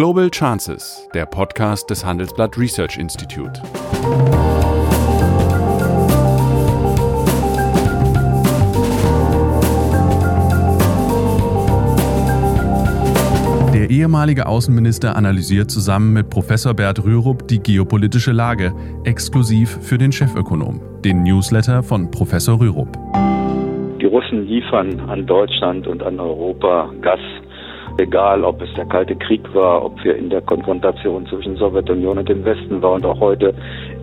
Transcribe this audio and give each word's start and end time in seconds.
Global 0.00 0.30
Chances, 0.30 1.06
der 1.12 1.26
Podcast 1.26 1.90
des 1.90 2.06
Handelsblatt 2.06 2.56
Research 2.56 2.96
Institute. 2.96 3.60
Der 13.74 13.90
ehemalige 13.90 14.46
Außenminister 14.46 15.14
analysiert 15.16 15.70
zusammen 15.70 16.14
mit 16.14 16.30
Professor 16.30 16.72
Bert 16.72 17.04
Rürup 17.04 17.46
die 17.48 17.62
geopolitische 17.62 18.32
Lage, 18.32 18.72
exklusiv 19.04 19.68
für 19.82 19.98
den 19.98 20.12
Chefökonom, 20.12 20.80
den 21.04 21.24
Newsletter 21.24 21.82
von 21.82 22.10
Professor 22.10 22.58
Rürup. 22.58 22.96
Die 24.00 24.06
Russen 24.06 24.46
liefern 24.46 24.98
an 25.10 25.26
Deutschland 25.26 25.86
und 25.86 26.02
an 26.02 26.18
Europa 26.18 26.90
Gas 27.02 27.20
egal 28.00 28.44
ob 28.44 28.60
es 28.62 28.68
der 28.74 28.86
Kalte 28.86 29.14
Krieg 29.16 29.42
war, 29.54 29.84
ob 29.84 30.02
wir 30.04 30.16
in 30.16 30.30
der 30.30 30.40
Konfrontation 30.40 31.26
zwischen 31.26 31.56
Sowjetunion 31.56 32.18
und 32.18 32.28
dem 32.28 32.44
Westen 32.44 32.82
waren 32.82 32.96
und 33.02 33.06
auch 33.06 33.20
heute 33.20 33.54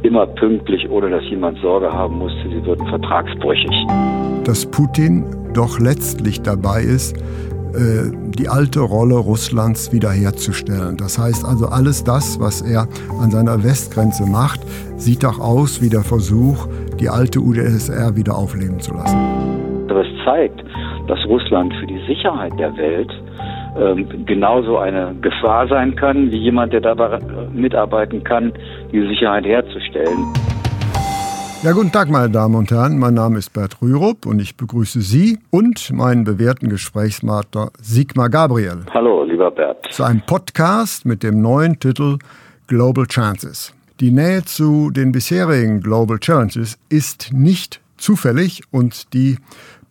immer 0.04 0.26
pünktlich, 0.26 0.90
ohne 0.90 1.10
dass 1.10 1.24
jemand 1.26 1.60
Sorge 1.60 1.92
haben 1.92 2.18
musste, 2.18 2.50
sie 2.50 2.66
würden 2.66 2.88
vertragsbrüchig. 2.88 3.72
Dass 4.46 4.66
Putin 4.66 5.26
doch 5.54 5.80
letztlich 5.80 6.42
dabei 6.42 6.82
ist, 6.82 7.18
äh, 7.74 8.12
die 8.38 8.48
alte 8.48 8.80
Rolle 8.82 9.16
Russlands 9.16 9.92
wiederherzustellen. 9.92 10.98
Das 10.98 11.18
heißt 11.18 11.44
also, 11.46 11.68
alles 11.68 12.04
das, 12.04 12.40
was 12.40 12.62
er 12.62 12.88
an 13.22 13.32
seiner 13.32 13.64
Westgrenze 13.64 14.26
macht, 14.26 14.62
sieht 14.96 15.26
auch 15.26 15.40
aus 15.40 15.82
wie 15.82 15.90
der 15.90 16.02
Versuch, 16.02 16.68
die 17.00 17.10
alte 17.10 17.40
UdSSR 17.40 18.16
wieder 18.16 18.38
aufleben 18.38 18.80
zu 18.80 18.94
lassen. 18.94 19.18
Das 19.88 20.06
zeigt, 20.24 20.64
dass 21.08 21.20
Russland 21.26 21.74
für 21.80 21.88
die 21.88 22.00
Sicherheit 22.08 22.54
der 22.60 22.76
Welt 22.78 23.12
ähm, 23.78 24.26
genauso 24.26 24.78
eine 24.78 25.16
Gefahr 25.22 25.68
sein 25.68 25.96
kann, 25.96 26.32
wie 26.32 26.38
jemand, 26.38 26.74
der 26.74 26.82
dabei 26.82 27.20
mitarbeiten 27.54 28.24
kann, 28.24 28.54
die 28.92 29.08
Sicherheit 29.08 29.46
herzustellen. 29.46 30.26
Ja, 31.64 31.72
guten 31.72 31.92
Tag, 31.92 32.10
meine 32.10 32.30
Damen 32.30 32.54
und 32.56 32.70
Herren. 32.70 33.00
Mein 33.00 33.16
Name 33.16 33.40
ist 33.40 33.52
Bert 33.52 33.82
Rürup 33.82 34.28
und 34.28 34.40
ich 34.40 34.56
begrüße 34.58 35.02
Sie 35.02 35.40
und 35.50 35.92
meinen 35.92 36.24
bewährten 36.24 36.70
Gesprächspartner 36.70 37.72
Sigmar 37.82 38.30
Gabriel. 38.30 38.86
Hallo, 38.94 39.24
lieber 39.24 39.50
Bert. 39.50 39.88
Zu 39.90 40.04
einem 40.04 40.22
Podcast 40.22 41.06
mit 41.06 41.24
dem 41.24 41.42
neuen 41.42 41.80
Titel 41.80 42.20
Global 42.68 43.08
Chances. 43.08 43.74
Die 44.00 44.12
Nähe 44.12 44.46
zu 44.46 44.92
den 44.92 45.12
bisherigen 45.12 45.82
Global 45.82 46.20
Challenges 46.20 46.78
ist 46.90 47.34
nicht 47.34 47.82
zufällig 47.98 48.62
und 48.70 49.12
die 49.16 49.38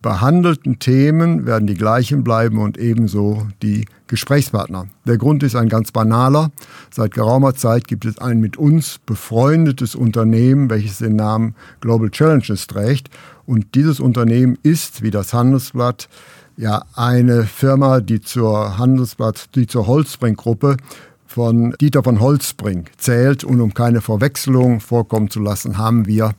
behandelten 0.07 0.79
Themen 0.79 1.45
werden 1.45 1.67
die 1.67 1.73
gleichen 1.73 2.23
bleiben 2.23 2.59
und 2.59 2.77
ebenso 2.77 3.45
die 3.61 3.83
Gesprächspartner. 4.07 4.87
Der 5.05 5.17
Grund 5.17 5.43
ist 5.43 5.53
ein 5.53 5.67
ganz 5.67 5.91
banaler. 5.91 6.49
Seit 6.89 7.13
geraumer 7.13 7.55
Zeit 7.55 7.89
gibt 7.89 8.05
es 8.05 8.17
ein 8.17 8.39
mit 8.39 8.55
uns 8.55 9.01
befreundetes 9.05 9.95
Unternehmen, 9.95 10.69
welches 10.69 10.99
den 10.99 11.17
Namen 11.17 11.55
Global 11.81 12.09
Challenges 12.09 12.67
trägt. 12.67 13.09
Und 13.45 13.75
dieses 13.75 13.99
Unternehmen 13.99 14.57
ist, 14.63 15.01
wie 15.01 15.11
das 15.11 15.33
Handelsblatt, 15.33 16.07
ja 16.55 16.85
eine 16.95 17.43
Firma, 17.43 17.99
die 17.99 18.21
zur 18.21 18.77
Handelsblatt, 18.77 19.55
die 19.55 19.67
zur 19.67 19.87
Holzbrink-Gruppe 19.87 20.77
von 21.25 21.75
Dieter 21.81 22.01
von 22.01 22.21
Holzbrink 22.21 22.91
zählt. 22.95 23.43
Und 23.43 23.59
um 23.59 23.73
keine 23.73 23.99
Verwechslung 23.99 24.79
vorkommen 24.79 25.29
zu 25.29 25.41
lassen, 25.41 25.77
haben 25.77 26.05
wir 26.05 26.31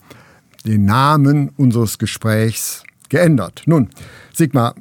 den 0.65 0.87
Namen 0.87 1.51
unseres 1.59 1.99
Gesprächs 1.99 2.83
geändert. 3.09 3.63
Nun, 3.67 3.91
Sigmar, 4.33 4.75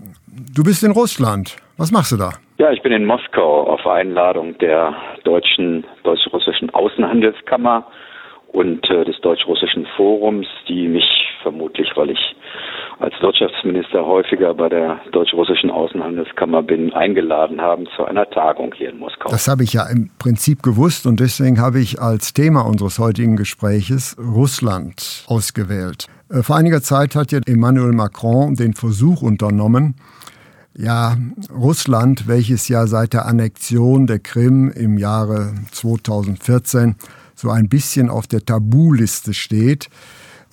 du 0.55 0.63
bist 0.63 0.83
in 0.83 0.91
Russland. 0.91 1.57
Was 1.77 1.91
machst 1.91 2.11
du 2.11 2.17
da? 2.17 2.31
Ja, 2.57 2.71
ich 2.71 2.81
bin 2.81 2.91
in 2.91 3.05
Moskau 3.05 3.67
auf 3.67 3.85
Einladung 3.85 4.57
der 4.57 4.95
deutschen, 5.23 5.85
deutsch-russischen 6.03 6.71
Außenhandelskammer 6.71 7.85
und 8.51 8.89
äh, 8.89 9.05
des 9.05 9.19
deutsch-russischen 9.21 9.85
Forums, 9.95 10.47
die 10.67 10.87
mich 10.87 11.05
vermutlich, 11.43 11.87
weil 11.95 12.09
ich 12.09 12.35
als 12.99 13.13
Wirtschaftsminister 13.21 14.05
häufiger 14.05 14.55
bei 14.55 14.69
der 14.69 14.99
deutsch-russischen 15.11 15.69
Außenhandelskammer 15.69 16.63
bin, 16.63 16.91
eingeladen 16.93 17.61
haben 17.61 17.87
zu 17.95 18.05
einer 18.05 18.27
Tagung 18.29 18.73
hier 18.75 18.89
in 18.89 18.97
Moskau. 18.97 19.29
Das 19.29 19.47
habe 19.47 19.63
ich 19.63 19.73
ja 19.73 19.87
im 19.87 20.09
Prinzip 20.17 20.63
gewusst 20.63 21.05
und 21.05 21.19
deswegen 21.19 21.61
habe 21.61 21.79
ich 21.79 22.01
als 22.01 22.33
Thema 22.33 22.61
unseres 22.61 22.97
heutigen 22.97 23.35
Gespräches 23.35 24.17
Russland 24.19 25.25
ausgewählt. 25.27 26.07
Äh, 26.29 26.43
vor 26.43 26.55
einiger 26.55 26.81
Zeit 26.81 27.15
hat 27.15 27.31
ja 27.31 27.39
Emmanuel 27.45 27.93
Macron 27.93 28.55
den 28.55 28.73
Versuch 28.73 29.21
unternommen, 29.21 29.95
ja, 30.77 31.17
Russland, 31.51 32.27
welches 32.27 32.67
ja 32.67 32.85
seit 32.85 33.13
der 33.13 33.25
Annexion 33.25 34.05
der 34.05 34.19
Krim 34.19 34.69
im 34.69 34.99
Jahre 34.99 35.55
2014 35.71 36.95
so 37.33 37.49
ein 37.49 37.67
bisschen 37.67 38.09
auf 38.09 38.27
der 38.27 38.45
Tabuliste 38.45 39.33
steht, 39.33 39.89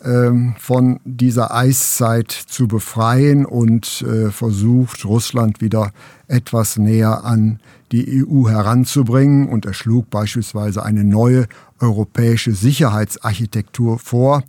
ähm, 0.02 0.54
von 0.58 1.00
dieser 1.04 1.54
Eiszeit 1.54 2.30
zu 2.30 2.68
befreien 2.68 3.44
und 3.44 4.02
äh, 4.02 4.30
versucht, 4.30 5.04
Russland 5.04 5.60
wieder 5.60 5.92
etwas 6.26 6.78
näher 6.78 7.24
an 7.24 7.60
die 7.92 8.24
EU 8.24 8.48
heranzubringen. 8.48 9.48
Und 9.48 9.66
er 9.66 9.74
schlug 9.74 10.10
beispielsweise 10.10 10.84
eine 10.84 11.04
neue 11.04 11.46
europäische 11.80 12.52
Sicherheitsarchitektur 12.52 13.98
vor, 13.98 14.42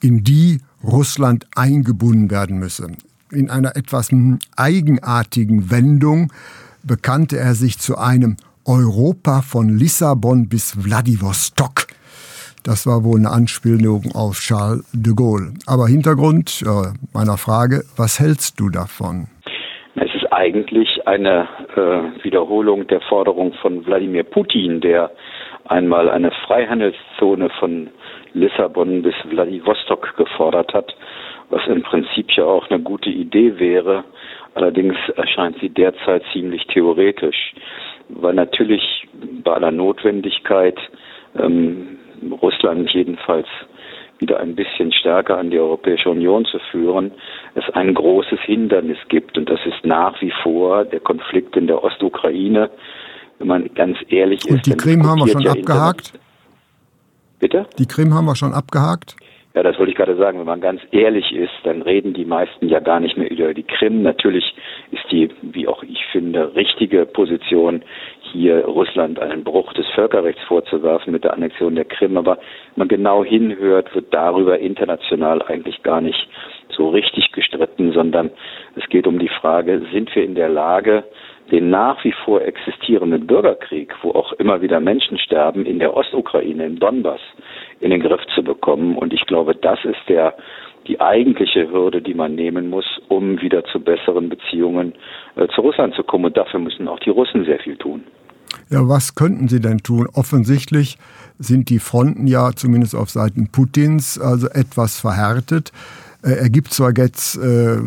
in 0.00 0.22
die 0.24 0.60
Russland 0.86 1.46
eingebunden 1.56 2.30
werden 2.30 2.58
müsse. 2.58 2.86
In 3.32 3.50
einer 3.50 3.76
etwas 3.76 4.10
eigenartigen 4.56 5.70
Wendung 5.70 6.32
bekannte 6.84 7.38
er 7.38 7.54
sich 7.54 7.78
zu 7.78 7.98
einem 7.98 8.36
Europa 8.64 9.42
von 9.42 9.68
Lissabon 9.68 10.48
bis 10.48 10.76
Wladiwostok. 10.84 11.86
Das 12.64 12.86
war 12.86 13.04
wohl 13.04 13.18
eine 13.18 13.30
Anspielung 13.30 14.12
auf 14.14 14.40
Charles 14.40 14.84
de 14.92 15.14
Gaulle. 15.14 15.54
Aber 15.66 15.86
Hintergrund 15.86 16.62
äh, 16.62 16.94
meiner 17.12 17.36
Frage, 17.36 17.82
was 17.96 18.18
hältst 18.18 18.58
du 18.58 18.70
davon? 18.70 19.28
Es 19.94 20.12
ist 20.14 20.32
eigentlich 20.32 21.06
eine 21.06 21.48
äh, 21.76 22.24
Wiederholung 22.24 22.86
der 22.88 23.00
Forderung 23.02 23.52
von 23.62 23.86
Wladimir 23.86 24.24
Putin, 24.24 24.80
der 24.80 25.10
einmal 25.70 26.10
eine 26.10 26.30
Freihandelszone 26.30 27.50
von 27.58 27.90
Lissabon 28.32 29.02
bis 29.02 29.14
Vladivostok 29.28 30.16
gefordert 30.16 30.74
hat, 30.74 30.94
was 31.50 31.66
im 31.66 31.82
Prinzip 31.82 32.30
ja 32.32 32.44
auch 32.44 32.68
eine 32.70 32.80
gute 32.80 33.10
Idee 33.10 33.58
wäre. 33.58 34.04
Allerdings 34.54 34.96
erscheint 35.16 35.58
sie 35.60 35.68
derzeit 35.68 36.22
ziemlich 36.32 36.66
theoretisch, 36.66 37.54
weil 38.08 38.34
natürlich 38.34 39.06
bei 39.44 39.52
aller 39.52 39.70
Notwendigkeit 39.70 40.78
ähm, 41.38 41.98
Russland 42.42 42.90
jedenfalls 42.92 43.46
wieder 44.18 44.40
ein 44.40 44.54
bisschen 44.54 44.92
stärker 44.92 45.36
an 45.36 45.50
die 45.50 45.58
Europäische 45.58 46.08
Union 46.08 46.44
zu 46.46 46.58
führen, 46.70 47.12
es 47.54 47.68
ein 47.74 47.92
großes 47.92 48.40
Hindernis 48.40 48.98
gibt. 49.08 49.36
Und 49.36 49.50
das 49.50 49.60
ist 49.66 49.84
nach 49.84 50.20
wie 50.20 50.32
vor 50.42 50.84
der 50.84 51.00
Konflikt 51.00 51.56
in 51.56 51.66
der 51.66 51.84
Ostukraine. 51.84 52.70
Wenn 53.38 53.48
man 53.48 53.74
ganz 53.74 53.98
ehrlich 54.08 54.40
ist. 54.44 54.50
Und 54.50 54.66
die 54.66 54.76
Krim 54.76 55.06
haben 55.06 55.20
wir 55.20 55.28
schon 55.28 55.42
ja 55.42 55.52
abgehakt? 55.52 56.12
Bitte? 57.38 57.66
Die 57.78 57.86
Krim 57.86 58.14
haben 58.14 58.24
wir 58.24 58.36
schon 58.36 58.52
abgehakt? 58.52 59.16
Ja, 59.56 59.62
das 59.62 59.78
wollte 59.78 59.90
ich 59.90 59.96
gerade 59.96 60.16
sagen. 60.16 60.38
Wenn 60.38 60.46
man 60.46 60.60
ganz 60.60 60.82
ehrlich 60.90 61.32
ist, 61.32 61.52
dann 61.64 61.80
reden 61.80 62.12
die 62.12 62.26
meisten 62.26 62.68
ja 62.68 62.78
gar 62.78 63.00
nicht 63.00 63.16
mehr 63.16 63.30
über 63.30 63.54
die 63.54 63.62
Krim. 63.62 64.02
Natürlich 64.02 64.54
ist 64.90 65.04
die, 65.10 65.30
wie 65.40 65.66
auch 65.66 65.82
ich 65.82 66.04
finde, 66.12 66.54
richtige 66.54 67.06
Position, 67.06 67.82
hier 68.20 68.66
Russland 68.66 69.18
einen 69.18 69.44
Bruch 69.44 69.72
des 69.72 69.86
Völkerrechts 69.94 70.42
vorzuwerfen 70.42 71.10
mit 71.10 71.24
der 71.24 71.32
Annexion 71.32 71.74
der 71.74 71.86
Krim. 71.86 72.18
Aber 72.18 72.36
wenn 72.36 72.82
man 72.82 72.88
genau 72.88 73.24
hinhört, 73.24 73.94
wird 73.94 74.12
darüber 74.12 74.58
international 74.58 75.40
eigentlich 75.40 75.82
gar 75.82 76.02
nicht 76.02 76.28
so 76.76 76.90
richtig 76.90 77.32
gestritten, 77.32 77.92
sondern 77.92 78.30
es 78.74 78.86
geht 78.90 79.06
um 79.06 79.18
die 79.18 79.30
Frage, 79.40 79.80
sind 79.90 80.14
wir 80.14 80.22
in 80.22 80.34
der 80.34 80.50
Lage, 80.50 81.02
den 81.50 81.70
nach 81.70 82.02
wie 82.04 82.14
vor 82.24 82.42
existierenden 82.42 83.26
Bürgerkrieg, 83.26 83.92
wo 84.02 84.10
auch 84.10 84.32
immer 84.34 84.60
wieder 84.62 84.80
Menschen 84.80 85.18
sterben, 85.18 85.64
in 85.64 85.78
der 85.78 85.96
Ostukraine, 85.96 86.66
im 86.66 86.78
Donbass, 86.78 87.20
in 87.80 87.90
den 87.90 88.00
Griff 88.00 88.20
zu 88.34 88.42
bekommen. 88.42 88.96
Und 88.96 89.12
ich 89.12 89.24
glaube, 89.26 89.54
das 89.54 89.78
ist 89.84 90.00
der, 90.08 90.34
die 90.86 91.00
eigentliche 91.00 91.70
Hürde, 91.70 92.02
die 92.02 92.14
man 92.14 92.34
nehmen 92.34 92.68
muss, 92.68 92.86
um 93.08 93.40
wieder 93.40 93.64
zu 93.64 93.80
besseren 93.80 94.28
Beziehungen 94.28 94.94
äh, 95.36 95.46
zu 95.54 95.60
Russland 95.60 95.94
zu 95.94 96.02
kommen. 96.02 96.26
Und 96.26 96.36
dafür 96.36 96.60
müssen 96.60 96.88
auch 96.88 97.00
die 97.00 97.10
Russen 97.10 97.44
sehr 97.44 97.58
viel 97.60 97.76
tun. 97.76 98.04
Ja, 98.70 98.88
was 98.88 99.14
könnten 99.14 99.48
sie 99.48 99.60
denn 99.60 99.78
tun? 99.78 100.08
Offensichtlich 100.14 100.98
sind 101.38 101.70
die 101.70 101.78
Fronten 101.78 102.26
ja 102.26 102.50
zumindest 102.54 102.96
auf 102.96 103.10
Seiten 103.10 103.50
Putins 103.52 104.18
also 104.20 104.48
etwas 104.48 105.00
verhärtet. 105.00 105.70
Äh, 106.24 106.42
er 106.42 106.50
gibt 106.50 106.72
zwar 106.72 106.92
jetzt 106.96 107.36
äh, 107.36 107.78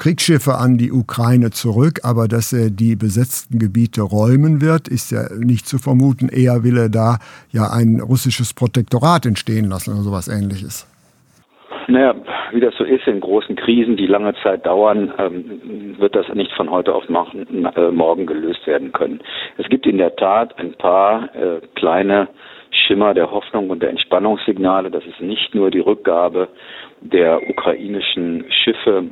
Kriegsschiffe 0.00 0.54
an 0.54 0.78
die 0.78 0.92
Ukraine 0.92 1.50
zurück, 1.50 2.00
aber 2.04 2.26
dass 2.26 2.54
er 2.54 2.70
die 2.70 2.96
besetzten 2.96 3.58
Gebiete 3.58 4.00
räumen 4.00 4.62
wird, 4.62 4.88
ist 4.88 5.12
ja 5.12 5.28
nicht 5.38 5.68
zu 5.68 5.76
vermuten. 5.76 6.30
Eher 6.30 6.64
will 6.64 6.78
er 6.78 6.88
da 6.88 7.18
ja 7.52 7.68
ein 7.70 8.00
russisches 8.00 8.54
Protektorat 8.54 9.26
entstehen 9.26 9.68
lassen 9.68 9.92
oder 9.92 10.00
sowas 10.00 10.26
ähnliches. 10.26 10.88
Naja, 11.86 12.14
wie 12.52 12.60
das 12.60 12.74
so 12.78 12.84
ist 12.84 13.06
in 13.06 13.20
großen 13.20 13.56
Krisen, 13.56 13.98
die 13.98 14.06
lange 14.06 14.32
Zeit 14.42 14.64
dauern, 14.64 15.12
ähm, 15.18 15.96
wird 15.98 16.16
das 16.16 16.26
nicht 16.32 16.52
von 16.52 16.70
heute 16.70 16.94
auf 16.94 17.04
äh, 17.10 17.90
morgen 17.90 18.24
gelöst 18.24 18.66
werden 18.66 18.92
können. 18.92 19.20
Es 19.58 19.68
gibt 19.68 19.86
in 19.86 19.98
der 19.98 20.16
Tat 20.16 20.58
ein 20.58 20.72
paar 20.74 21.28
äh, 21.34 21.60
kleine 21.74 22.28
Schimmer 22.70 23.12
der 23.12 23.30
Hoffnung 23.30 23.68
und 23.68 23.82
der 23.82 23.90
Entspannungssignale. 23.90 24.90
Das 24.90 25.04
ist 25.04 25.20
nicht 25.20 25.54
nur 25.54 25.70
die 25.70 25.80
Rückgabe 25.80 26.48
der 27.02 27.50
ukrainischen 27.50 28.46
Schiffe 28.50 29.10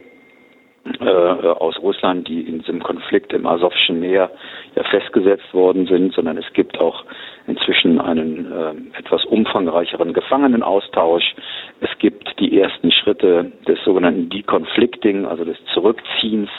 äh, 1.00 1.04
aus 1.04 1.78
Russland, 1.80 2.28
die 2.28 2.42
in 2.42 2.60
diesem 2.60 2.82
Konflikt 2.82 3.32
im 3.32 3.46
Asowschen 3.46 4.00
Meer 4.00 4.30
ja 4.74 4.84
festgesetzt 4.84 5.52
worden 5.52 5.86
sind, 5.86 6.14
sondern 6.14 6.38
es 6.38 6.52
gibt 6.52 6.78
auch 6.80 7.04
inzwischen 7.48 8.00
einen 8.00 8.52
äh, 8.52 8.98
etwas 8.98 9.24
umfangreicheren 9.24 10.12
Gefangenenaustausch. 10.12 11.34
Es 11.80 11.90
gibt 11.98 12.38
die 12.38 12.60
ersten 12.60 12.92
Schritte 12.92 13.52
des 13.66 13.78
sogenannten 13.84 14.28
Deconflicting, 14.28 15.26
also 15.26 15.44
des 15.44 15.56
Zurückziehens 15.72 16.50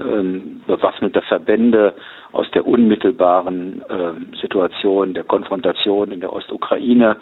ähm, 0.00 0.62
bewaffneter 0.66 1.22
Verbände 1.22 1.94
aus 2.32 2.50
der 2.52 2.66
unmittelbaren 2.66 3.82
äh, 3.88 4.36
Situation 4.40 5.14
der 5.14 5.24
Konfrontation 5.24 6.12
in 6.12 6.20
der 6.20 6.32
Ostukraine. 6.32 7.16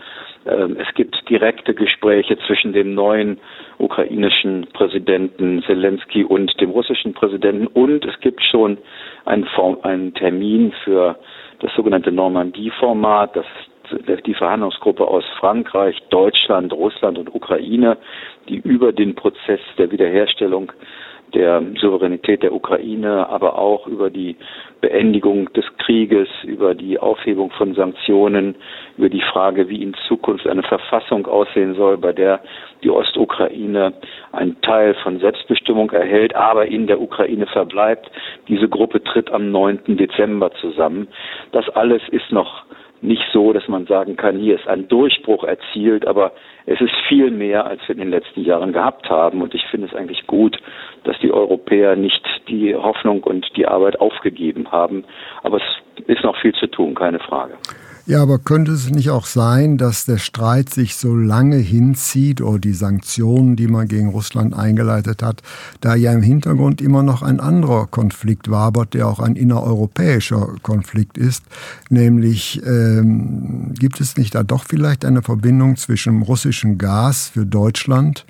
Ähm, 0.47 0.77
es 0.79 0.93
gibt 0.95 1.17
direkte 1.31 1.75
Gespräche 1.75 2.37
zwischen 2.47 2.73
dem 2.73 2.95
neuen 2.95 3.39
ukrainischen 3.79 4.67
Präsidenten 4.73 5.62
Zelensky 5.62 6.25
und 6.25 6.61
dem 6.61 6.71
russischen 6.71 7.15
Präsidenten 7.15 7.67
und 7.69 8.05
es 8.05 8.19
gibt 8.21 8.43
schon 8.43 8.79
einen, 9.25 9.45
Form, 9.45 9.79
einen 9.83 10.12
Termin 10.15 10.73
für 10.85 11.17
das 11.61 11.75
sogenannte 11.75 12.12
Normandie-Format, 12.12 13.37
das 13.37 13.47
die 14.26 14.35
Verhandlungsgruppe 14.35 15.06
aus 15.06 15.25
Frankreich, 15.38 16.03
Deutschland, 16.11 16.73
Russland 16.73 17.19
und 17.19 17.35
Ukraine, 17.35 17.97
die 18.49 18.56
über 18.56 18.93
den 18.93 19.14
Prozess 19.14 19.61
der 19.79 19.91
Wiederherstellung 19.91 20.73
der 21.34 21.62
Souveränität 21.81 22.43
der 22.43 22.52
Ukraine, 22.52 23.28
aber 23.28 23.58
auch 23.58 23.87
über 23.87 24.11
die 24.11 24.37
Beendigung 24.81 25.52
des 25.52 25.64
Krieges, 25.78 26.28
über 26.44 26.75
die 26.75 26.99
Aufhebung 26.99 27.50
von 27.50 27.75
Sanktionen, 27.75 28.55
über 28.96 29.08
die 29.08 29.23
Frage, 29.23 29.69
wie 29.69 29.82
in 29.82 29.94
Zukunft 30.08 30.46
eine 30.46 30.62
Verfassung 30.62 31.26
aussehen 31.26 31.75
soll, 31.75 31.99
bei 31.99 32.12
der 32.12 32.40
die 32.82 32.90
Ostukraine 32.90 33.94
einen 34.32 34.61
Teil 34.61 34.94
von 35.02 35.19
Selbstbestimmung 35.19 35.90
erhält, 35.90 36.34
aber 36.34 36.67
in 36.67 36.87
der 36.87 37.00
Ukraine 37.00 37.46
verbleibt. 37.46 38.11
Diese 38.49 38.69
Gruppe 38.69 39.02
tritt 39.02 39.31
am 39.31 39.50
9. 39.50 39.96
Dezember 39.96 40.52
zusammen. 40.61 41.08
Das 41.52 41.69
alles 41.70 42.02
ist 42.11 42.31
noch 42.31 42.64
nicht 43.02 43.25
so, 43.32 43.52
dass 43.52 43.69
man 43.69 43.87
sagen 43.87 44.17
kann, 44.17 44.38
hier 44.38 44.56
ist 44.56 44.67
ein 44.67 44.88
Durchbruch 44.88 45.44
erzielt, 45.44 46.06
aber 46.06 46.32
es 46.64 46.81
ist 46.81 46.94
viel 47.08 47.31
mehr, 47.31 47.67
als 47.67 47.81
wir 47.87 47.94
in 47.94 48.00
den 48.00 48.11
letzten 48.11 48.43
Jahren 48.43 48.73
gehabt 48.73 49.08
haben. 49.11 49.43
Und 49.43 49.55
ich 49.55 49.64
finde 49.67 49.87
es 49.87 49.94
eigentlich 49.94 50.26
gut, 50.26 50.58
dass 51.06 51.19
die 51.20 51.32
Europäer 51.32 51.97
nicht 51.97 52.23
die 52.49 52.75
Hoffnung 52.75 53.23
und 53.23 53.47
die 53.56 53.67
Arbeit 53.67 54.00
aufgegeben 54.00 54.70
haben. 54.73 55.05
Aber 55.43 55.58
es 55.58 56.06
ist 56.06 56.25
noch 56.25 56.37
viel 56.41 56.53
zu 56.55 56.67
tun, 56.67 56.94
keine 56.94 57.20
Frage. 57.20 57.55
Ja, 58.08 58.23
aber 58.23 58.38
könnte 58.38 58.70
es 58.70 58.88
nicht 58.88 59.11
auch 59.11 59.26
sein, 59.26 59.79
dass 59.79 60.05
der 60.05 60.19
Streit 60.19 60.70
sich 60.70 60.94
so 60.94 61.17
lange 61.17 61.56
hinzieht 61.56 62.41
oder 62.41 62.61
die 62.61 62.73
Sanktionen, 62.73 63.56
die 63.56 63.67
man 63.67 63.88
gegen 63.88 64.11
Russland 64.11 64.56
eingeleitet 64.56 65.25
hat, 65.25 65.43
da 65.81 65.97
ja 65.97 66.12
im 66.12 66.23
Hintergrund 66.23 66.81
immer 66.81 67.03
noch 67.03 67.23
ein 67.23 67.41
anderer 67.41 67.88
Konflikt 67.88 68.49
wabert, 68.49 68.94
der 68.94 69.09
auch 69.09 69.19
ein 69.19 69.35
innereuropäischer 69.35 70.55
Konflikt 70.62 71.19
ist, 71.19 71.47
nämlich 71.91 72.62
ähm, 72.64 73.75
gibt 73.76 74.00
es 74.00 74.17
nicht 74.17 74.37
da 74.37 74.44
doch 74.44 74.62
vielleicht 74.62 75.05
eine 75.05 75.23
Verbindung 75.23 75.75
zwischen 75.75 76.23
russischem 76.23 76.79
Gas 76.79 77.31
für 77.31 77.44
Deutschland 77.44 78.25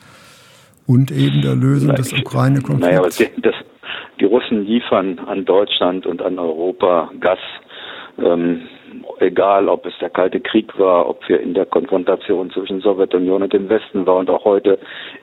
und 0.86 1.10
eben 1.10 1.42
der 1.42 1.54
Lösung 1.54 1.94
des 1.94 2.12
Ukraine-Konflikts? 2.12 3.20
Naja, 3.20 3.30
das, 3.38 3.54
die 4.20 4.24
Russen 4.24 4.64
liefern 4.64 5.18
an 5.18 5.44
Deutschland 5.44 6.06
und 6.06 6.22
an 6.22 6.38
Europa 6.38 7.10
Gas. 7.20 7.38
Ähm, 8.18 8.62
egal 9.18 9.68
ob 9.68 9.86
es 9.86 9.92
der 10.00 10.10
Kalte 10.10 10.40
Krieg 10.40 10.78
war, 10.78 11.08
ob 11.08 11.28
wir 11.28 11.40
in 11.40 11.54
der 11.54 11.66
Konfrontation 11.66 12.50
zwischen 12.50 12.80
Sowjetunion 12.80 13.42
und 13.42 13.52
dem 13.52 13.68
Westen 13.68 14.06
waren 14.06 14.20
und 14.20 14.30
auch 14.30 14.44
heute 14.44 14.78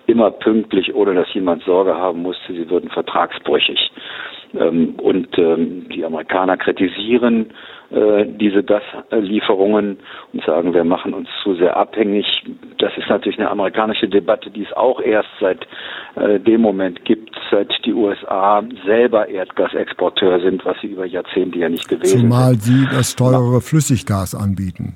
immer 0.05 0.31
pünktlich, 0.31 0.93
ohne 0.93 1.15
dass 1.15 1.33
jemand 1.33 1.63
Sorge 1.63 1.95
haben 1.95 2.21
musste, 2.21 2.53
sie 2.53 2.69
würden 2.69 2.89
vertragsbrüchig. 2.89 3.91
Ähm, 4.55 4.95
und 5.01 5.27
ähm, 5.37 5.87
die 5.89 6.05
Amerikaner 6.05 6.57
kritisieren 6.57 7.51
äh, 7.93 8.25
diese 8.25 8.63
Gaslieferungen 8.63 9.99
und 10.33 10.43
sagen, 10.45 10.73
wir 10.73 10.83
machen 10.83 11.13
uns 11.13 11.29
zu 11.43 11.53
sehr 11.55 11.77
abhängig. 11.77 12.25
Das 12.79 12.91
ist 12.97 13.07
natürlich 13.07 13.37
eine 13.37 13.51
amerikanische 13.51 14.07
Debatte, 14.07 14.49
die 14.49 14.63
es 14.63 14.73
auch 14.73 14.99
erst 14.99 15.29
seit 15.39 15.67
äh, 16.15 16.39
dem 16.39 16.61
Moment 16.61 17.05
gibt, 17.05 17.35
seit 17.51 17.71
die 17.85 17.93
USA 17.93 18.63
selber 18.85 19.29
Erdgasexporteur 19.29 20.39
sind, 20.39 20.65
was 20.65 20.75
sie 20.81 20.87
über 20.87 21.05
Jahrzehnte 21.05 21.59
ja 21.59 21.69
nicht 21.69 21.87
gewesen 21.87 22.21
Zumal 22.21 22.55
sind. 22.55 22.63
Zumal 22.63 22.89
sie 22.89 22.95
das 22.95 23.15
teurere 23.15 23.61
Flüssiggas 23.61 24.33
anbieten. 24.33 24.95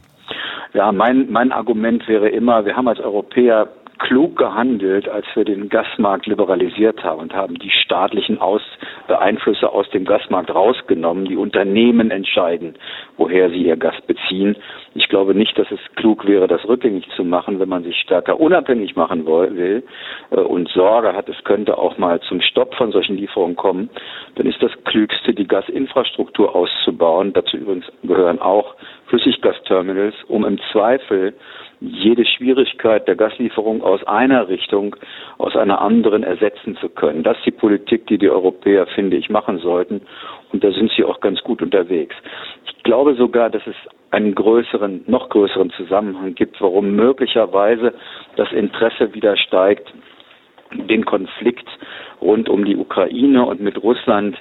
Ja, 0.74 0.92
mein, 0.92 1.32
mein 1.32 1.52
Argument 1.52 2.08
wäre 2.08 2.30
immer, 2.30 2.66
wir 2.66 2.76
haben 2.76 2.88
als 2.88 3.00
Europäer 3.00 3.68
klug 4.00 4.38
gehandelt, 4.38 5.10
als 5.10 5.26
wir 5.36 5.46
den 5.46 5.70
Gasmarkt 5.70 6.28
liberalisiert 6.28 7.04
haben 7.04 7.22
und 7.22 7.34
haben 7.34 7.56
die 7.56 7.70
staatlichen 7.70 8.40
aus 8.40 8.62
Einflüsse 9.08 9.70
aus 9.72 9.90
dem 9.90 10.06
Gasmarkt 10.06 10.54
rausgenommen. 10.54 11.26
Die 11.26 11.38
Unternehmen 11.38 12.12
entscheiden, 12.12 12.76
woher 13.18 13.50
sie 13.50 13.64
ihr 13.64 13.78
Gas 13.78 13.96
beziehen. 14.06 14.56
Ich 14.96 15.10
glaube 15.10 15.36
nicht, 15.36 15.58
dass 15.58 15.70
es 15.72 15.80
klug 15.96 16.28
wäre, 16.28 16.48
das 16.48 16.68
rückgängig 16.68 17.08
zu 17.16 17.24
machen, 17.24 17.60
wenn 17.60 17.70
man 17.70 17.84
sich 17.84 17.98
stärker 17.98 18.40
unabhängig 18.40 18.96
machen 18.96 19.26
will 19.26 19.84
äh, 20.32 20.36
und 20.36 20.70
Sorge 20.70 21.14
hat, 21.14 21.30
es 21.30 21.44
könnte 21.44 21.78
auch 21.78 21.98
mal 21.98 22.20
zum 22.22 22.42
Stopp 22.42 22.76
von 22.76 22.92
solchen 22.92 23.18
Lieferungen 23.18 23.56
kommen. 23.56 23.90
Dann 24.36 24.48
ist 24.48 24.62
das 24.62 24.72
Klügste, 24.86 25.34
die 25.34 25.48
Gasinfrastruktur 25.48 26.56
auszubauen. 26.56 27.34
Dazu 27.34 27.58
übrigens 27.58 27.86
gehören 28.04 28.40
auch 28.40 28.76
Flüssiggasterminals, 29.08 30.16
um 30.28 30.46
im 30.46 30.60
Zweifel 30.72 31.34
jede 31.80 32.26
Schwierigkeit 32.26 33.08
der 33.08 33.16
Gaslieferung 33.16 33.84
aus 33.84 34.04
einer 34.06 34.48
Richtung, 34.48 34.96
aus 35.38 35.56
einer 35.56 35.82
anderen 35.82 36.24
ersetzen 36.24 36.76
zu 36.78 36.90
können. 36.90 37.24
Das 37.24 37.38
ist 37.38 37.46
die 37.46 37.52
Politik, 37.52 38.08
die 38.08 38.18
die 38.18 38.30
Europäer, 38.30 38.88
finde 38.88 39.18
ich, 39.18 39.30
machen 39.30 39.60
sollten. 39.60 40.02
Und 40.52 40.64
da 40.64 40.72
sind 40.72 40.92
sie 40.96 41.04
auch 41.04 41.20
ganz 41.20 41.42
gut 41.42 41.62
unterwegs. 41.62 42.16
Ich 42.66 42.84
glaube 42.84 43.16
sogar, 43.16 43.50
dass 43.50 43.66
es 43.68 43.76
einen 44.12 44.34
größeren, 44.34 45.04
noch 45.08 45.30
größeren 45.30 45.72
Zusammenhang 45.72 46.34
gibt, 46.34 46.60
warum 46.62 46.96
möglicherweise 46.96 47.94
das 48.38 48.52
Interesse 48.52 49.14
wieder 49.14 49.36
steigt, 49.38 49.94
den 50.74 51.06
Konflikt 51.06 51.68
rund 52.22 52.50
um 52.50 52.66
die 52.66 52.76
Ukraine 52.76 53.46
und 53.46 53.62
mit 53.62 53.82
Russland 53.82 54.38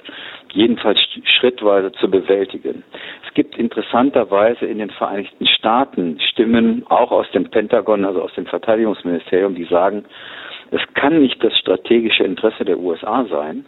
jedenfalls 0.57 0.99
schrittweise 1.39 1.91
zu 1.93 2.09
bewältigen. 2.09 2.83
Es 3.25 3.33
gibt 3.35 3.57
interessanterweise 3.57 4.65
in 4.65 4.79
den 4.79 4.89
Vereinigten 4.89 5.45
Staaten 5.45 6.19
Stimmen, 6.31 6.83
auch 6.89 7.11
aus 7.11 7.29
dem 7.31 7.49
Pentagon, 7.49 8.03
also 8.03 8.23
aus 8.23 8.33
dem 8.33 8.47
Verteidigungsministerium, 8.47 9.53
die 9.53 9.65
sagen, 9.65 10.05
es 10.71 10.81
kann 10.95 11.19
nicht 11.19 11.41
das 11.43 11.55
strategische 11.57 12.23
Interesse 12.23 12.65
der 12.65 12.79
USA 12.79 13.25
sein, 13.29 13.65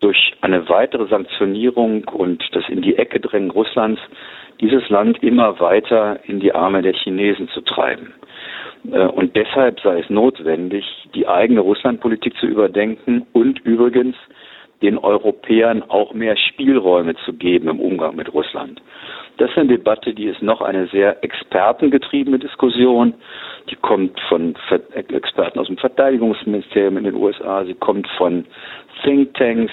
durch 0.00 0.34
eine 0.42 0.68
weitere 0.68 1.08
Sanktionierung 1.08 2.04
und 2.04 2.44
das 2.52 2.68
in 2.68 2.82
die 2.82 2.96
Ecke 2.98 3.18
drängen 3.18 3.50
Russlands 3.50 4.00
dieses 4.60 4.88
Land 4.90 5.22
immer 5.22 5.58
weiter 5.60 6.20
in 6.24 6.40
die 6.40 6.54
Arme 6.54 6.82
der 6.82 6.92
Chinesen 6.92 7.48
zu 7.48 7.62
treiben. 7.62 8.12
Äh, 8.92 9.06
und 9.06 9.34
deshalb 9.34 9.80
sei 9.80 10.00
es 10.00 10.10
notwendig, 10.10 10.84
die 11.14 11.26
eigene 11.26 11.60
Russlandpolitik 11.60 12.36
zu 12.36 12.46
überdenken 12.46 13.26
und 13.32 13.60
übrigens 13.60 14.16
den 14.82 14.98
Europäern 14.98 15.82
auch 15.88 16.12
mehr 16.12 16.36
Spielräume 16.36 17.14
zu 17.24 17.32
geben 17.32 17.68
im 17.68 17.80
Umgang 17.80 18.16
mit 18.16 18.32
Russland. 18.32 18.82
Das 19.38 19.50
ist 19.50 19.58
eine 19.58 19.68
Debatte, 19.68 20.14
die 20.14 20.26
ist 20.26 20.42
noch 20.42 20.60
eine 20.60 20.86
sehr 20.88 21.22
expertengetriebene 21.22 22.38
Diskussion. 22.38 23.14
Die 23.70 23.76
kommt 23.76 24.18
von 24.28 24.54
Experten 24.92 25.58
aus 25.58 25.66
dem 25.66 25.76
Verteidigungsministerium 25.76 26.96
in 26.96 27.04
den 27.04 27.14
USA, 27.14 27.64
sie 27.64 27.74
kommt 27.74 28.08
von 28.16 28.46
Thinktanks, 29.02 29.72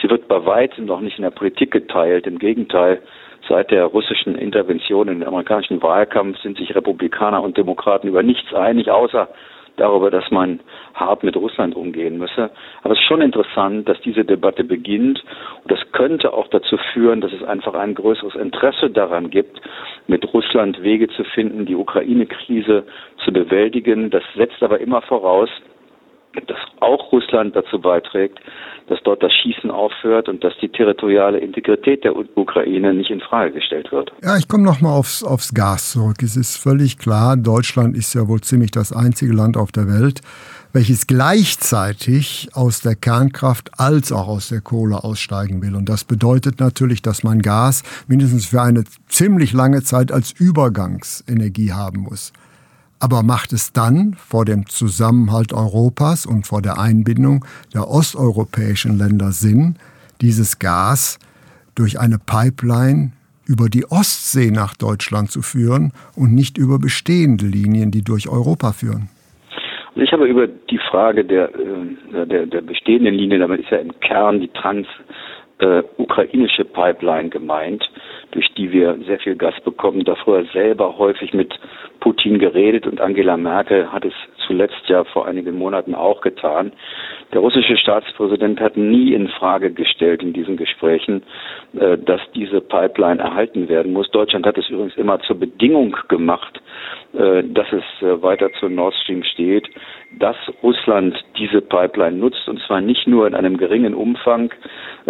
sie 0.00 0.10
wird 0.10 0.28
bei 0.28 0.44
weitem 0.44 0.86
noch 0.86 1.00
nicht 1.00 1.18
in 1.18 1.22
der 1.22 1.30
Politik 1.30 1.70
geteilt. 1.70 2.26
Im 2.26 2.38
Gegenteil, 2.38 3.00
Seit 3.48 3.70
der 3.70 3.86
russischen 3.86 4.34
Intervention 4.34 5.08
in 5.08 5.20
den 5.20 5.28
amerikanischen 5.28 5.82
Wahlkampf 5.82 6.38
sind 6.42 6.58
sich 6.58 6.74
Republikaner 6.74 7.42
und 7.42 7.56
Demokraten 7.56 8.08
über 8.08 8.22
nichts 8.22 8.52
einig, 8.52 8.90
außer 8.90 9.28
darüber, 9.78 10.10
dass 10.10 10.30
man 10.30 10.60
hart 10.94 11.22
mit 11.22 11.36
Russland 11.36 11.74
umgehen 11.74 12.18
müsse. 12.18 12.50
Aber 12.82 12.94
es 12.94 13.00
ist 13.00 13.06
schon 13.06 13.22
interessant, 13.22 13.88
dass 13.88 14.00
diese 14.00 14.24
Debatte 14.24 14.64
beginnt. 14.64 15.24
Und 15.62 15.70
das 15.70 15.80
könnte 15.92 16.32
auch 16.32 16.48
dazu 16.48 16.76
führen, 16.92 17.20
dass 17.20 17.32
es 17.32 17.42
einfach 17.42 17.74
ein 17.74 17.94
größeres 17.94 18.34
Interesse 18.34 18.90
daran 18.90 19.30
gibt, 19.30 19.60
mit 20.06 20.32
Russland 20.32 20.82
Wege 20.82 21.08
zu 21.08 21.24
finden, 21.24 21.66
die 21.66 21.76
Ukraine-Krise 21.76 22.84
zu 23.24 23.32
bewältigen. 23.32 24.10
Das 24.10 24.22
setzt 24.36 24.62
aber 24.62 24.80
immer 24.80 25.02
voraus, 25.02 25.50
dass 26.46 26.58
auch 26.80 27.10
Russland 27.12 27.56
dazu 27.56 27.80
beiträgt, 27.80 28.38
dass 28.88 28.98
dort 29.04 29.22
das 29.22 29.32
Schießen 29.32 29.70
aufhört 29.70 30.28
und 30.28 30.42
dass 30.42 30.54
die 30.60 30.68
territoriale 30.68 31.38
Integrität 31.38 32.04
der 32.04 32.16
Ukraine 32.16 32.94
nicht 32.94 33.10
in 33.10 33.20
Frage 33.20 33.52
gestellt 33.52 33.92
wird. 33.92 34.12
Ja, 34.22 34.36
ich 34.36 34.48
komme 34.48 34.64
noch 34.64 34.80
mal 34.80 34.92
aufs, 34.92 35.22
aufs 35.22 35.52
Gas 35.52 35.92
zurück. 35.92 36.22
Es 36.22 36.36
ist 36.36 36.56
völlig 36.56 36.98
klar, 36.98 37.36
Deutschland 37.36 37.96
ist 37.96 38.14
ja 38.14 38.28
wohl 38.28 38.40
ziemlich 38.40 38.70
das 38.70 38.92
einzige 38.92 39.32
Land 39.32 39.56
auf 39.56 39.72
der 39.72 39.88
Welt, 39.88 40.20
welches 40.72 41.06
gleichzeitig 41.06 42.48
aus 42.54 42.80
der 42.80 42.94
Kernkraft 42.94 43.70
als 43.78 44.12
auch 44.12 44.28
aus 44.28 44.48
der 44.48 44.60
Kohle 44.60 45.04
aussteigen 45.04 45.62
will. 45.62 45.74
Und 45.74 45.88
das 45.88 46.04
bedeutet 46.04 46.60
natürlich, 46.60 47.02
dass 47.02 47.22
man 47.22 47.40
Gas 47.40 47.82
mindestens 48.06 48.46
für 48.46 48.62
eine 48.62 48.84
ziemlich 49.08 49.52
lange 49.52 49.82
Zeit 49.82 50.12
als 50.12 50.32
Übergangsenergie 50.32 51.72
haben 51.72 52.00
muss. 52.00 52.32
Aber 53.00 53.22
macht 53.22 53.52
es 53.52 53.72
dann 53.72 54.14
vor 54.14 54.44
dem 54.44 54.66
Zusammenhalt 54.66 55.52
Europas 55.52 56.26
und 56.26 56.46
vor 56.46 56.62
der 56.62 56.80
Einbindung 56.80 57.44
der 57.72 57.88
osteuropäischen 57.88 58.98
Länder 58.98 59.30
Sinn, 59.30 59.76
dieses 60.20 60.58
Gas 60.58 61.20
durch 61.76 62.00
eine 62.00 62.18
Pipeline 62.18 63.12
über 63.46 63.68
die 63.68 63.84
Ostsee 63.86 64.50
nach 64.50 64.74
Deutschland 64.76 65.30
zu 65.30 65.42
führen 65.42 65.92
und 66.16 66.34
nicht 66.34 66.58
über 66.58 66.78
bestehende 66.78 67.46
Linien, 67.46 67.90
die 67.90 68.02
durch 68.02 68.28
Europa 68.28 68.72
führen? 68.72 69.08
Ich 69.94 70.12
habe 70.12 70.26
über 70.26 70.46
die 70.46 70.78
Frage 70.90 71.24
der, 71.24 71.48
äh, 71.54 72.26
der, 72.26 72.44
der 72.46 72.60
bestehenden 72.60 73.14
Linie, 73.14 73.38
damit 73.38 73.60
ist 73.60 73.70
ja 73.70 73.78
im 73.78 73.98
Kern 74.00 74.40
die 74.40 74.48
trans-ukrainische 74.48 76.62
äh, 76.62 76.66
Pipeline 76.66 77.30
gemeint, 77.30 77.88
durch 78.32 78.52
die 78.54 78.72
wir 78.72 78.98
sehr 79.06 79.18
viel 79.18 79.36
Gas 79.36 79.54
bekommen, 79.64 80.04
da 80.04 80.14
früher 80.14 80.44
selber 80.52 80.98
häufig 80.98 81.32
mit 81.32 81.54
Putin 82.00 82.38
geredet 82.38 82.86
und 82.86 83.00
Angela 83.00 83.36
Merkel 83.36 83.90
hat 83.90 84.04
es 84.04 84.12
zuletzt 84.46 84.88
ja 84.88 85.04
vor 85.04 85.26
einigen 85.26 85.56
Monaten 85.56 85.94
auch 85.94 86.20
getan. 86.20 86.72
Der 87.32 87.40
russische 87.40 87.76
Staatspräsident 87.76 88.60
hat 88.60 88.76
nie 88.76 89.12
in 89.12 89.28
Frage 89.28 89.70
gestellt 89.70 90.22
in 90.22 90.32
diesen 90.32 90.56
Gesprächen, 90.56 91.22
äh, 91.78 91.98
dass 91.98 92.20
diese 92.34 92.60
Pipeline 92.60 93.20
erhalten 93.20 93.68
werden 93.68 93.92
muss. 93.92 94.10
Deutschland 94.10 94.46
hat 94.46 94.56
es 94.56 94.68
übrigens 94.70 94.96
immer 94.96 95.20
zur 95.20 95.38
Bedingung 95.38 95.96
gemacht, 96.08 96.60
äh, 97.12 97.42
dass 97.44 97.66
es 97.72 97.84
äh, 98.02 98.22
weiter 98.22 98.50
zur 98.58 98.70
Nord 98.70 98.94
Stream 99.02 99.22
steht, 99.22 99.68
dass 100.18 100.36
Russland 100.62 101.22
diese 101.36 101.60
Pipeline 101.60 102.16
nutzt 102.16 102.48
und 102.48 102.60
zwar 102.62 102.80
nicht 102.80 103.06
nur 103.06 103.26
in 103.26 103.34
einem 103.34 103.58
geringen 103.58 103.94
Umfang. 103.94 104.52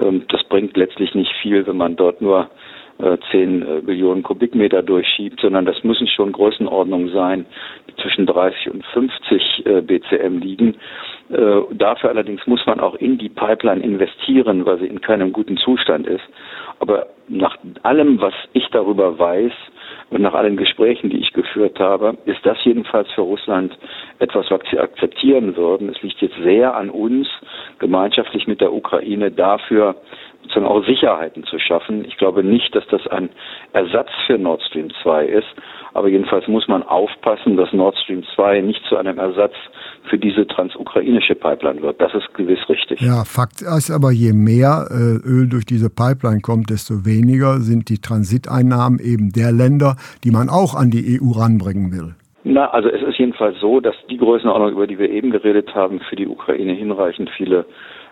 Ähm, 0.00 0.24
das 0.28 0.42
bringt 0.44 0.76
letztlich 0.76 1.14
nicht 1.14 1.32
viel, 1.42 1.66
wenn 1.66 1.76
man 1.76 1.96
dort 1.96 2.20
nur 2.20 2.50
10 2.98 3.62
äh, 3.62 3.80
Billionen 3.82 4.22
Kubikmeter 4.22 4.82
durchschiebt, 4.82 5.40
sondern 5.40 5.64
das 5.64 5.84
müssen 5.84 6.08
schon 6.08 6.32
Größenordnungen 6.32 7.10
sein, 7.12 7.46
die 7.88 7.94
zwischen 8.02 8.26
30 8.26 8.70
und 8.70 8.84
50 8.86 9.66
äh, 9.66 9.80
BCM 9.82 10.38
liegen. 10.38 10.74
Äh, 11.30 11.60
dafür 11.72 12.10
allerdings 12.10 12.46
muss 12.46 12.64
man 12.66 12.80
auch 12.80 12.94
in 12.96 13.18
die 13.18 13.28
Pipeline 13.28 13.82
investieren, 13.82 14.66
weil 14.66 14.78
sie 14.78 14.86
in 14.86 15.00
keinem 15.00 15.32
guten 15.32 15.56
Zustand 15.58 16.06
ist. 16.06 16.24
Aber 16.80 17.06
nach 17.28 17.56
allem, 17.82 18.20
was 18.20 18.34
ich 18.52 18.66
darüber 18.70 19.18
weiß 19.18 19.52
und 20.10 20.22
nach 20.22 20.34
allen 20.34 20.56
Gesprächen, 20.56 21.10
die 21.10 21.18
ich 21.18 21.32
geführt 21.32 21.78
habe, 21.78 22.16
ist 22.24 22.44
das 22.44 22.56
jedenfalls 22.64 23.10
für 23.12 23.20
Russland 23.22 23.76
etwas, 24.18 24.50
was 24.50 24.60
sie 24.70 24.78
akzeptieren 24.78 25.56
würden. 25.56 25.88
Es 25.90 26.00
liegt 26.02 26.20
jetzt 26.20 26.38
sehr 26.42 26.74
an 26.74 26.90
uns, 26.90 27.28
gemeinschaftlich 27.78 28.46
mit 28.46 28.60
der 28.60 28.72
Ukraine 28.72 29.30
dafür 29.30 29.96
sozusagen 30.48 30.66
auch 30.66 30.84
Sicherheiten 30.84 31.44
zu 31.44 31.58
schaffen. 31.58 32.04
Ich 32.04 32.16
glaube 32.16 32.42
nicht, 32.42 32.74
dass 32.74 32.86
das 32.88 33.06
ein 33.08 33.28
Ersatz 33.72 34.08
für 34.26 34.38
Nord 34.38 34.62
Stream 34.62 34.88
2 35.02 35.26
ist, 35.26 35.46
aber 35.94 36.08
jedenfalls 36.08 36.46
muss 36.48 36.68
man 36.68 36.82
aufpassen, 36.82 37.56
dass 37.56 37.72
Nord 37.72 37.96
Stream 37.98 38.22
2 38.34 38.60
nicht 38.62 38.82
zu 38.88 38.96
einem 38.96 39.18
Ersatz 39.18 39.54
für 40.08 40.18
diese 40.18 40.46
transukrainische 40.46 41.34
Pipeline 41.34 41.82
wird. 41.82 42.00
Das 42.00 42.14
ist 42.14 42.32
gewiss 42.34 42.60
richtig. 42.68 43.00
Ja, 43.00 43.24
Fakt 43.24 43.60
ist 43.60 43.90
aber, 43.90 44.10
je 44.10 44.32
mehr 44.32 44.86
äh, 44.90 45.28
Öl 45.28 45.48
durch 45.48 45.66
diese 45.66 45.90
Pipeline 45.90 46.40
kommt, 46.40 46.70
desto 46.70 47.04
weniger 47.04 47.58
sind 47.58 47.88
die 47.88 47.98
Transiteinnahmen 47.98 48.98
eben 49.00 49.30
der 49.32 49.52
Länder, 49.52 49.96
die 50.24 50.30
man 50.30 50.48
auch 50.48 50.74
an 50.74 50.90
die 50.90 51.20
EU 51.20 51.38
ranbringen 51.38 51.92
will. 51.92 52.14
Na, 52.44 52.70
also 52.70 52.88
es 52.88 53.02
ist 53.02 53.18
jedenfalls 53.18 53.60
so, 53.60 53.80
dass 53.80 53.94
die 54.08 54.16
Größenordnung, 54.16 54.72
über 54.72 54.86
die 54.86 54.98
wir 54.98 55.10
eben 55.10 55.30
geredet 55.30 55.74
haben, 55.74 56.00
für 56.08 56.16
die 56.16 56.26
Ukraine 56.26 56.72
hinreichend 56.72 57.28
viele 57.36 57.66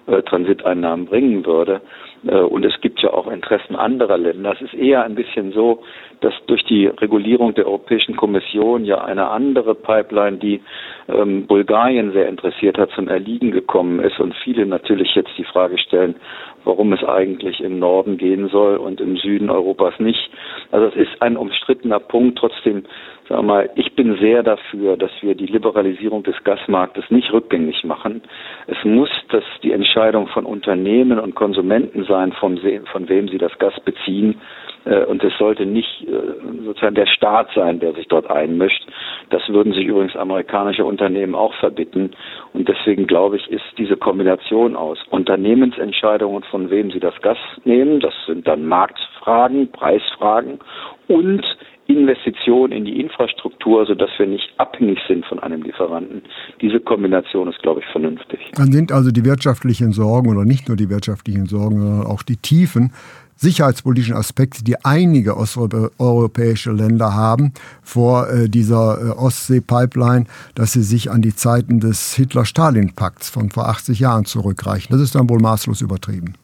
äh, 0.07 0.23
Transiteinnahmen 0.23 1.07
bringen 1.07 1.45
würde. 1.47 1.81
Äh, 2.29 2.41
und 2.41 2.65
es 2.65 2.81
gibt 2.81 3.01
ja 3.01 3.13
auch 3.13 3.31
Interessen 3.31 3.77
anderer 3.77 4.19
Länder. 4.19 4.53
Es 4.53 4.61
ist 4.61 4.75
eher 4.75 5.05
ein 5.05 5.15
bisschen 5.15 5.53
so, 5.53 5.83
dass 6.21 6.35
durch 6.47 6.65
die 6.65 6.87
Regulierung 6.87 7.55
der 7.55 7.67
Europäischen 7.67 8.17
Kommission 8.17 8.85
ja 8.85 9.05
eine 9.05 9.29
andere 9.29 9.75
Pipeline, 9.75 10.39
die 10.39 10.61
ähm, 11.09 11.47
Bulgarien 11.47 12.13
sehr 12.13 12.29
interessiert 12.29 12.79
hat, 12.79 12.91
zum 12.91 13.09
Erliegen 13.09 13.51
gekommen 13.51 14.01
ist 14.01 14.19
und 14.19 14.35
viele 14.45 14.67
natürlich 14.67 15.15
jetzt 15.15 15.31
die 15.37 15.45
Frage 15.45 15.79
stellen, 15.79 16.17
warum 16.65 16.93
es 16.93 17.05
eigentlich 17.05 17.61
im 17.61 17.79
Norden 17.79 18.19
gehen 18.19 18.49
soll 18.49 18.77
und 18.77 19.01
im 19.01 19.17
Süden 19.17 19.51
Europas 19.51 19.99
nicht. 20.01 20.31
Also 20.73 20.89
es 20.89 20.97
ist 20.97 21.23
ein 21.23 21.37
umstrittener 21.37 22.01
Punkt. 22.01 22.39
Trotzdem, 22.39 22.85
sagen 23.29 23.43
wir 23.47 23.55
mal, 23.55 23.71
ich 23.77 23.95
bin 23.95 24.17
sehr 24.19 24.43
dafür, 24.43 24.97
dass 24.97 25.13
wir 25.21 25.37
die 25.37 25.47
Liberalisierung 25.47 26.25
des 26.25 26.35
Gasmarktes 26.43 27.05
nicht 27.11 27.33
rückgängig 27.33 27.85
machen. 27.85 28.23
Es 28.67 28.77
muss 28.85 29.11
das 29.31 29.45
die 29.63 29.73
Entscheidung 29.73 30.27
von 30.27 30.45
Unternehmen 30.45 31.21
und 31.21 31.37
Konsumenten 31.37 32.05
sein, 32.05 32.33
von, 32.33 32.59
von 32.91 33.09
wem 33.09 33.29
sie 33.29 33.39
das 33.39 33.57
Gas 33.59 33.75
beziehen. 33.85 34.41
Äh, 34.87 35.05
und 35.05 35.23
es 35.23 35.33
sollte 35.39 35.67
nicht 35.67 36.03
äh, 36.03 36.65
sozusagen 36.65 36.95
der 36.95 37.07
Staat 37.07 37.49
sein, 37.55 37.81
der 37.81 37.93
sich 37.95 38.07
dort 38.09 38.31
einmischt. 38.31 38.87
Das 39.31 39.43
würden 39.49 39.73
sich 39.73 39.85
übrigens 39.85 40.17
amerikanische 40.17 40.85
Unternehmen 40.85 41.35
auch 41.35 41.55
verbitten. 41.55 42.13
Und 42.53 42.69
deswegen 42.69 43.07
glaube 43.07 43.37
ich, 43.37 43.49
ist 43.49 43.65
diese 43.77 43.97
Kombination 43.97 44.77
aus 44.77 44.99
Unternehmensentscheidungen, 45.11 46.45
von 46.45 46.71
wem 46.71 46.91
sie 46.91 47.01
das 47.01 47.15
Gas 47.21 47.39
nehmen, 47.65 48.01
das 48.01 48.15
sind 48.27 48.47
dann 48.47 48.67
Marktfragen, 48.67 49.71
Preisfragen 49.73 50.61
und 51.09 51.45
Investition 51.89 52.73
in 52.73 52.85
die 52.85 53.01
Infrastruktur, 53.01 53.87
sodass 53.87 54.11
wir 54.19 54.27
nicht 54.27 54.49
abhängig 54.59 54.99
sind 55.07 55.25
von 55.27 55.39
einem 55.39 55.63
Lieferanten. 55.63 56.23
Diese 56.61 56.81
Kombination 56.81 57.49
ist, 57.49 57.61
glaube 57.63 57.81
ich, 57.81 57.87
vernünftig. 57.93 58.41
Dann 58.57 58.73
sind 58.73 58.91
also 58.91 59.13
die 59.13 59.25
wirtschaftlichen 59.25 59.93
Sorgen 59.93 60.31
oder 60.31 60.45
nicht 60.45 60.67
nur 60.67 60.77
die 60.77 60.91
wirtschaftlichen 60.91 61.47
Sorgen, 61.47 61.81
sondern 61.81 62.07
auch 62.07 62.23
die 62.25 62.37
tiefen 62.37 62.93
sicherheitspolitischen 63.37 64.17
Aspekte, 64.17 64.65
die 64.65 64.77
einige 64.85 65.37
osteuropäische 65.37 66.73
Länder 66.73 67.15
haben 67.15 67.53
vor 67.83 68.29
äh, 68.29 68.49
dieser 68.49 68.99
äh, 68.99 69.11
Ostsee-Pipeline, 69.19 70.25
dass 70.55 70.73
sie 70.73 70.83
sich 70.83 71.11
an 71.11 71.23
die 71.23 71.35
Zeiten 71.35 71.81
des 71.81 72.17
Hitler-Stalin-Pakts 72.17 73.31
von 73.31 73.51
vor 73.51 73.69
80 73.69 74.01
Jahren 74.01 74.25
zurückreichen. 74.25 74.89
Das 74.91 75.01
ist 75.01 75.15
dann 75.15 75.29
wohl 75.29 75.41
maßlos 75.41 75.83
übertrieben. 75.83 76.35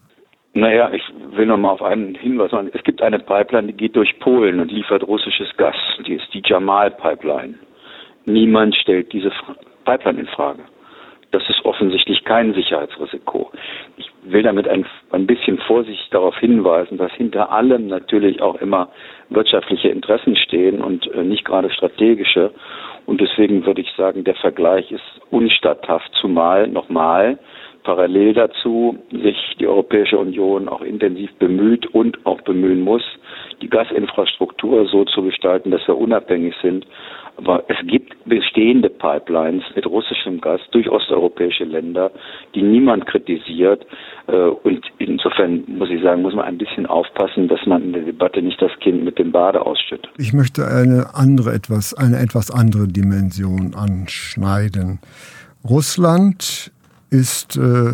Naja, 0.54 0.90
ich 0.92 1.02
will 1.34 1.46
noch 1.46 1.56
mal 1.56 1.70
auf 1.70 1.82
einen 1.82 2.14
Hinweis 2.14 2.52
machen. 2.52 2.70
Es 2.75 2.82
gibt 2.84 3.00
eine 3.00 3.18
Pipeline, 3.18 3.68
die 3.68 3.76
geht 3.76 3.96
durch 3.96 4.18
Polen 4.20 4.61
und 4.61 4.70
liefert 4.70 5.02
russisches 5.02 5.49
Gas. 5.56 5.76
Die 6.06 6.14
ist 6.14 6.28
die 6.34 6.42
Jamal-Pipeline. 6.44 7.54
Niemand 8.26 8.76
stellt 8.76 9.12
diese 9.12 9.32
Pipeline 9.84 10.20
in 10.20 10.26
Frage. 10.26 10.62
Das 11.32 11.42
ist 11.48 11.64
offensichtlich 11.64 12.24
kein 12.24 12.54
Sicherheitsrisiko. 12.54 13.50
Ich 13.96 14.10
will 14.22 14.42
damit 14.42 14.68
ein, 14.68 14.86
ein 15.10 15.26
bisschen 15.26 15.58
vorsichtig 15.58 16.08
darauf 16.10 16.36
hinweisen, 16.38 16.98
dass 16.98 17.10
hinter 17.12 17.50
allem 17.50 17.88
natürlich 17.88 18.40
auch 18.42 18.56
immer 18.56 18.90
wirtschaftliche 19.30 19.88
Interessen 19.88 20.36
stehen 20.36 20.80
und 20.82 21.10
äh, 21.12 21.24
nicht 21.24 21.44
gerade 21.44 21.70
strategische. 21.70 22.52
Und 23.06 23.20
deswegen 23.20 23.66
würde 23.66 23.80
ich 23.80 23.90
sagen, 23.96 24.24
der 24.24 24.34
Vergleich 24.36 24.92
ist 24.92 25.02
unstatthaft, 25.30 26.10
zumal 26.20 26.68
nochmal 26.68 27.38
parallel 27.82 28.34
dazu 28.34 28.98
sich 29.10 29.36
die 29.58 29.66
Europäische 29.66 30.18
Union 30.18 30.68
auch 30.68 30.82
intensiv 30.82 31.32
bemüht 31.38 31.86
und 31.86 32.24
auch 32.26 32.40
bemühen 32.42 32.80
muss, 32.80 33.02
die 33.60 33.68
Gasinfrastruktur 33.68 34.86
so 34.86 35.04
zu 35.04 35.22
gestalten, 35.22 35.70
dass 35.70 35.86
wir 35.88 35.96
unabhängig 35.96 36.54
sind. 36.62 36.86
Aber 37.36 37.64
es 37.68 37.76
gibt 37.86 38.12
bestehende 38.24 38.88
Pipelines 38.88 39.64
mit 39.74 39.86
russischem 39.86 40.40
Gas 40.40 40.60
durch 40.70 40.88
osteuropäische 40.88 41.64
Länder, 41.64 42.10
die 42.54 42.62
niemand 42.62 43.06
kritisiert. 43.06 43.84
Äh, 44.26 44.32
und 44.32 44.84
insofern 44.98 45.64
muss 45.66 45.90
ich 45.90 46.02
sagen, 46.02 46.22
muss 46.22 46.34
man 46.34 46.44
ein 46.44 46.58
bisschen 46.58 46.86
aufpassen, 46.86 47.48
dass 47.48 47.64
man 47.66 47.82
in 47.82 47.92
der 47.92 48.02
Debatte 48.02 48.42
nicht 48.42 48.60
das 48.60 48.70
Kind 48.80 49.04
mit 49.04 49.18
dem 49.18 49.32
Bade 49.32 49.64
ausschüttet. 49.64 50.10
Ich 50.18 50.32
möchte 50.32 50.66
eine 50.66 51.14
andere 51.14 51.52
etwas, 51.52 51.94
eine 51.94 52.18
etwas 52.18 52.50
andere 52.50 52.86
Dimension 52.86 53.74
anschneiden. 53.74 55.00
Russland 55.68 56.72
ist 57.10 57.56
äh, 57.56 57.92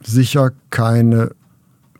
sicher 0.00 0.50
keine 0.70 1.30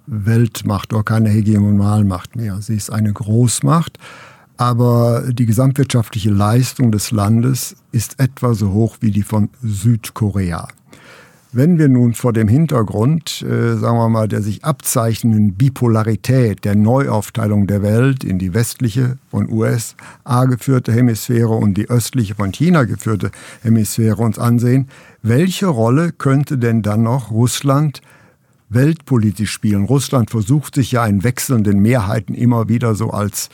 Weltmacht 0.06 0.92
oder 0.92 1.02
keine 1.02 1.28
Hegemonalmacht 1.28 2.36
mehr. 2.36 2.56
Sie 2.60 2.76
ist 2.76 2.90
eine 2.90 3.12
Großmacht, 3.12 3.98
aber 4.56 5.24
die 5.32 5.46
gesamtwirtschaftliche 5.46 6.30
Leistung 6.30 6.92
des 6.92 7.10
Landes 7.10 7.76
ist 7.92 8.20
etwa 8.20 8.54
so 8.54 8.72
hoch 8.72 8.96
wie 9.00 9.10
die 9.10 9.22
von 9.22 9.50
Südkorea. 9.62 10.68
Wenn 11.52 11.78
wir 11.78 11.88
nun 11.88 12.12
vor 12.12 12.34
dem 12.34 12.48
Hintergrund, 12.48 13.40
äh, 13.40 13.76
sagen 13.76 13.96
wir 13.96 14.10
mal, 14.10 14.28
der 14.28 14.42
sich 14.42 14.64
abzeichnenden 14.64 15.54
Bipolarität 15.54 16.66
der 16.66 16.74
Neuaufteilung 16.74 17.66
der 17.66 17.82
Welt 17.82 18.24
in 18.24 18.38
die 18.38 18.52
westliche 18.52 19.16
von 19.30 19.50
USA 19.50 20.44
geführte 20.44 20.92
Hemisphäre 20.92 21.54
und 21.54 21.74
die 21.78 21.88
östliche 21.88 22.34
von 22.34 22.52
China 22.52 22.84
geführte 22.84 23.30
Hemisphäre 23.62 24.22
uns 24.22 24.38
ansehen, 24.38 24.88
welche 25.22 25.66
Rolle 25.66 26.12
könnte 26.12 26.58
denn 26.58 26.82
dann 26.82 27.04
noch 27.04 27.30
Russland 27.30 28.02
weltpolitisch 28.68 29.52
spielen? 29.52 29.84
Russland 29.84 30.30
versucht 30.30 30.74
sich 30.74 30.92
ja 30.92 31.06
in 31.06 31.24
wechselnden 31.24 31.80
Mehrheiten 31.80 32.34
immer 32.34 32.68
wieder 32.68 32.94
so 32.94 33.12
als 33.12 33.48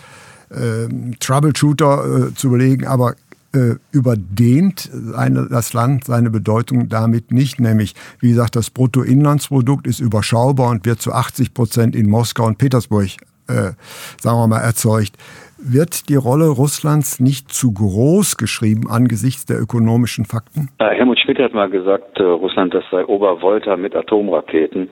äh, 0.53 1.17
Troubleshooter 1.19 2.29
äh, 2.31 2.35
zu 2.35 2.51
belegen, 2.51 2.87
aber 2.87 3.15
äh, 3.55 3.77
überdehnt 3.93 4.91
eine, 5.17 5.47
das 5.51 5.75
Land 5.75 6.05
seine 6.05 6.31
Bedeutung 6.31 6.89
damit 6.89 7.33
nicht. 7.33 7.61
Nämlich, 7.61 7.95
wie 8.21 8.31
gesagt, 8.31 8.57
das 8.57 8.71
Bruttoinlandsprodukt 8.71 9.87
ist 9.87 10.01
überschaubar 10.01 10.71
und 10.71 10.87
wird 10.87 11.01
zu 11.01 11.13
80 11.13 11.55
Prozent 11.55 11.97
in 11.97 12.09
Moskau 12.09 12.47
und 12.47 12.59
Petersburg, 12.59 13.09
äh, 13.49 13.73
sagen 14.19 14.39
wir 14.39 14.47
mal, 14.47 14.61
erzeugt. 14.61 15.17
Wird 15.65 16.09
die 16.09 16.17
Rolle 16.17 16.49
Russlands 16.49 17.21
nicht 17.21 17.53
zu 17.53 17.73
groß 17.73 18.37
geschrieben 18.37 18.91
angesichts 18.91 19.47
der 19.47 19.61
ökonomischen 19.61 20.25
Fakten? 20.25 20.71
Helmut 20.81 21.21
Schmidt 21.21 21.39
hat 21.39 21.55
mal 21.55 21.71
gesagt, 21.71 22.19
äh, 22.19 22.25
Russland 22.25 22.75
das 22.75 22.83
sei 22.91 23.05
Obervolta 23.05 23.77
mit 23.77 23.95
Atomraketen. 23.95 24.89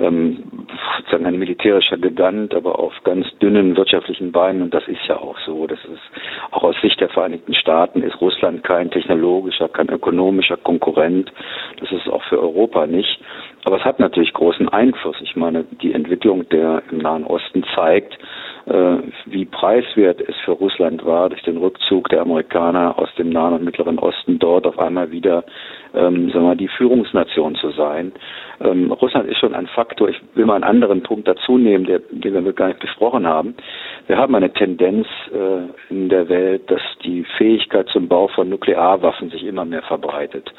Ähm, 0.00 0.44
sozusagen 0.98 1.26
ein 1.26 1.38
militärischer 1.38 1.96
Gigant, 1.96 2.54
aber 2.54 2.78
auf 2.78 2.92
ganz 3.04 3.26
dünnen 3.40 3.76
wirtschaftlichen 3.76 4.32
Beinen. 4.32 4.62
Und 4.62 4.74
das 4.74 4.86
ist 4.88 5.04
ja 5.08 5.16
auch 5.16 5.38
so. 5.40 5.66
Das 5.66 5.78
ist 5.84 6.00
auch 6.50 6.62
aus 6.62 6.76
Sicht 6.82 7.00
der 7.00 7.08
Vereinigten 7.08 7.54
Staaten 7.54 8.02
ist 8.02 8.20
Russland 8.20 8.62
kein 8.64 8.90
technologischer, 8.90 9.68
kein 9.68 9.88
ökonomischer 9.88 10.56
Konkurrent. 10.56 11.32
Das 11.80 11.90
ist 11.92 12.08
auch 12.08 12.22
für 12.24 12.40
Europa 12.40 12.86
nicht. 12.86 13.20
Aber 13.64 13.76
es 13.76 13.84
hat 13.84 13.98
natürlich 13.98 14.32
großen 14.32 14.68
Einfluss. 14.68 15.16
Ich 15.20 15.36
meine, 15.36 15.64
die 15.82 15.92
Entwicklung 15.92 16.48
der 16.48 16.82
im 16.90 16.98
Nahen 16.98 17.24
Osten 17.24 17.64
zeigt, 17.74 18.18
äh, 18.66 18.98
wie 19.26 19.44
preiswert 19.44 20.20
es 20.20 20.36
für 20.44 20.52
Russland 20.52 21.04
war, 21.04 21.28
durch 21.28 21.42
den 21.42 21.56
Rückzug 21.56 22.08
der 22.08 22.22
Amerikaner 22.22 22.98
aus 22.98 23.08
dem 23.16 23.30
Nahen 23.30 23.54
und 23.54 23.64
Mittleren 23.64 23.98
Osten 23.98 24.38
dort 24.38 24.66
auf 24.66 24.78
einmal 24.78 25.10
wieder 25.10 25.44
ähm, 25.94 26.28
sagen 26.30 26.44
wir 26.44 26.48
mal, 26.48 26.56
die 26.56 26.68
Führungsnation 26.68 27.54
zu 27.56 27.70
sein. 27.70 28.12
Ähm, 28.60 28.92
Russland 28.92 29.28
ist 29.28 29.38
schon 29.38 29.54
ein 29.54 29.66
Faktor. 29.68 30.08
Ich 30.08 30.20
will 30.34 30.46
mal 30.46 30.54
einen 30.54 30.64
anderen 30.64 31.02
Punkt 31.02 31.26
dazu 31.28 31.58
nehmen, 31.58 31.84
der, 31.84 32.00
den 32.10 32.44
wir 32.44 32.52
gar 32.52 32.68
nicht 32.68 32.80
besprochen 32.80 33.26
haben. 33.26 33.54
Wir 34.08 34.16
haben 34.16 34.34
eine 34.34 34.50
Tendenz 34.50 35.06
äh, 35.34 35.92
in 35.92 36.08
der 36.08 36.30
Welt, 36.30 36.70
dass 36.70 36.80
die 37.04 37.24
Fähigkeit 37.36 37.90
zum 37.90 38.08
Bau 38.08 38.28
von 38.28 38.48
Nuklearwaffen 38.48 39.28
sich 39.28 39.44
immer 39.44 39.66
mehr 39.66 39.82
verbreitet. 39.82 40.50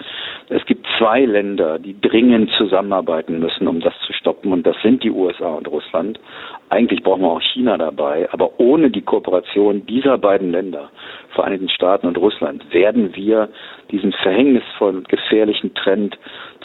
Es 0.49 0.63
gibt 0.67 0.85
zwei 0.99 1.25
Länder, 1.25 1.79
die 1.79 1.99
dringend 1.99 2.51
zusammenarbeiten 2.51 3.39
müssen, 3.39 3.67
um 3.67 3.79
das 3.79 3.95
zu 4.05 4.13
stoppen, 4.13 4.53
und 4.53 4.67
das 4.67 4.75
sind 4.83 5.03
die 5.03 5.09
USA 5.09 5.55
und 5.55 5.67
Russland. 5.67 6.19
Eigentlich 6.69 7.01
brauchen 7.03 7.21
wir 7.21 7.31
auch 7.31 7.41
China 7.41 7.77
dabei, 7.77 8.29
aber 8.31 8.59
ohne 8.59 8.91
die 8.91 9.01
Kooperation 9.01 9.85
dieser 9.87 10.17
beiden 10.17 10.51
Länder, 10.51 10.89
Vereinigten 11.33 11.69
Staaten 11.69 12.07
und 12.07 12.17
Russland, 12.17 12.63
werden 12.73 13.15
wir 13.15 13.49
diesen 13.91 14.11
verhängnisvollen, 14.11 15.03
gefährlichen 15.05 15.73
Trend 15.73 16.17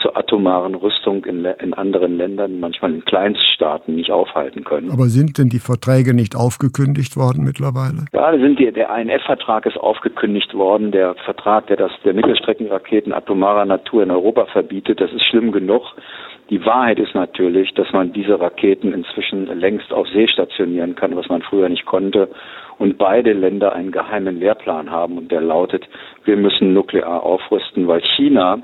zur 0.03 0.17
atomaren 0.17 0.75
Rüstung 0.75 1.25
in, 1.25 1.45
in, 1.45 1.73
anderen 1.75 2.19
Ländern, 2.19 2.61
manchmal 2.61 2.93
in 2.93 3.05
Kleinststaaten, 3.05 3.95
nicht 3.95 4.11
aufhalten 4.11 4.65
können. 4.65 4.91
Aber 4.91 5.05
sind 5.05 5.39
denn 5.39 5.49
die 5.49 5.59
Verträge 5.59 6.13
nicht 6.13 6.37
aufgekündigt 6.37 7.17
worden 7.17 7.45
mittlerweile? 7.45 8.05
Ja, 8.13 8.33
sind 8.33 8.59
die, 8.59 8.71
der 8.73 8.95
INF-Vertrag 8.95 9.65
ist 9.67 9.79
aufgekündigt 9.79 10.53
worden. 10.55 10.91
Der 10.91 11.15
Vertrag, 11.25 11.67
der 11.69 11.77
das 11.77 11.93
der 12.05 12.13
Mittelstreckenraketen 12.13 13.13
atomarer 13.13 13.65
Natur 13.65 14.03
in 14.03 14.11
Europa 14.11 14.47
verbietet, 14.47 15.01
das 15.01 15.13
ist 15.13 15.25
schlimm 15.25 15.53
genug. 15.53 15.83
Die 16.51 16.65
Wahrheit 16.65 16.99
ist 16.99 17.15
natürlich, 17.15 17.73
dass 17.75 17.91
man 17.93 18.13
diese 18.13 18.39
Raketen 18.39 18.93
inzwischen 18.93 19.47
längst 19.59 19.93
auf 19.93 20.07
See 20.09 20.29
stationieren 20.29 20.95
kann, 20.95 21.17
was 21.17 21.29
man 21.29 21.43
früher 21.43 21.69
nicht 21.69 21.87
konnte. 21.87 22.29
Und 22.79 22.99
beide 22.99 23.33
Länder 23.33 23.73
einen 23.73 23.93
geheimen 23.93 24.39
Lehrplan 24.39 24.91
haben 24.91 25.17
und 25.17 25.31
der 25.31 25.41
lautet, 25.41 25.89
wir 26.25 26.37
müssen 26.37 26.75
nuklear 26.75 27.23
aufrüsten, 27.23 27.89
weil 27.89 28.03
China 28.17 28.63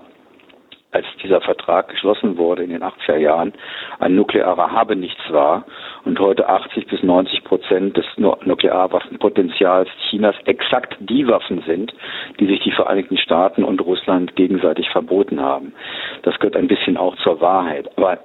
als 0.92 1.06
dieser 1.22 1.40
Vertrag 1.40 1.88
geschlossen 1.88 2.36
wurde 2.36 2.64
in 2.64 2.70
den 2.70 2.82
80er 2.82 3.16
Jahren, 3.16 3.52
ein 4.00 4.16
nuklearer 4.16 4.72
Habe 4.72 4.96
nichts 4.96 5.20
war 5.30 5.64
und 6.04 6.18
heute 6.18 6.48
80 6.48 6.88
bis 6.88 7.02
90 7.02 7.44
Prozent 7.44 7.96
des 7.96 8.06
Nuklearwaffenpotenzials 8.16 9.88
Chinas 10.08 10.34
exakt 10.46 10.96
die 10.98 11.28
Waffen 11.28 11.62
sind, 11.64 11.94
die 12.40 12.46
sich 12.46 12.60
die 12.60 12.72
Vereinigten 12.72 13.18
Staaten 13.18 13.62
und 13.62 13.80
Russland 13.80 14.34
gegenseitig 14.34 14.90
verboten 14.90 15.40
haben. 15.40 15.74
Das 16.22 16.36
gehört 16.40 16.56
ein 16.56 16.66
bisschen 16.66 16.96
auch 16.96 17.14
zur 17.18 17.40
Wahrheit. 17.40 17.88
Aber 17.96 18.18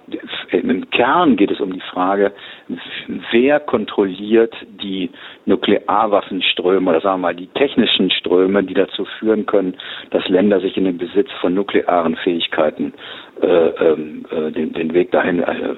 im 0.49 0.89
Kern 0.89 1.35
geht 1.35 1.51
es 1.51 1.59
um 1.59 1.71
die 1.71 1.81
Frage, 1.81 2.31
wer 3.31 3.59
kontrolliert 3.59 4.55
die 4.81 5.11
Nuklearwaffenströme 5.45 6.89
oder 6.89 7.01
sagen 7.01 7.21
wir 7.21 7.27
mal 7.27 7.35
die 7.35 7.47
technischen 7.47 8.09
Ströme, 8.09 8.63
die 8.63 8.73
dazu 8.73 9.05
führen 9.19 9.45
können, 9.45 9.77
dass 10.09 10.27
Länder 10.29 10.59
sich 10.61 10.77
in 10.77 10.85
den 10.85 10.97
Besitz 10.97 11.29
von 11.41 11.53
nuklearen 11.53 12.15
Fähigkeiten 12.15 12.54
äh, 12.57 13.47
ähm, 13.47 14.25
äh, 14.31 14.51
den, 14.51 14.73
den 14.73 14.93
Weg 14.93 15.11
dahin 15.11 15.41
äh, 15.41 15.75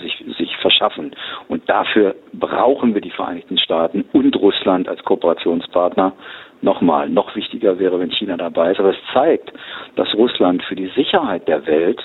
sich, 0.00 0.24
sich 0.36 0.56
verschaffen. 0.58 1.14
Und 1.48 1.68
dafür 1.68 2.14
brauchen 2.32 2.94
wir 2.94 3.00
die 3.00 3.10
Vereinigten 3.10 3.58
Staaten 3.58 4.04
und 4.12 4.36
Russland 4.36 4.88
als 4.88 5.02
Kooperationspartner. 5.04 6.12
Nochmal, 6.62 7.08
noch 7.10 7.36
wichtiger 7.36 7.78
wäre, 7.78 8.00
wenn 8.00 8.10
China 8.10 8.36
dabei 8.36 8.72
ist. 8.72 8.80
Aber 8.80 8.90
es 8.90 9.12
zeigt, 9.12 9.52
dass 9.96 10.14
Russland 10.14 10.62
für 10.64 10.74
die 10.74 10.90
Sicherheit 10.96 11.46
der 11.48 11.66
Welt 11.66 12.02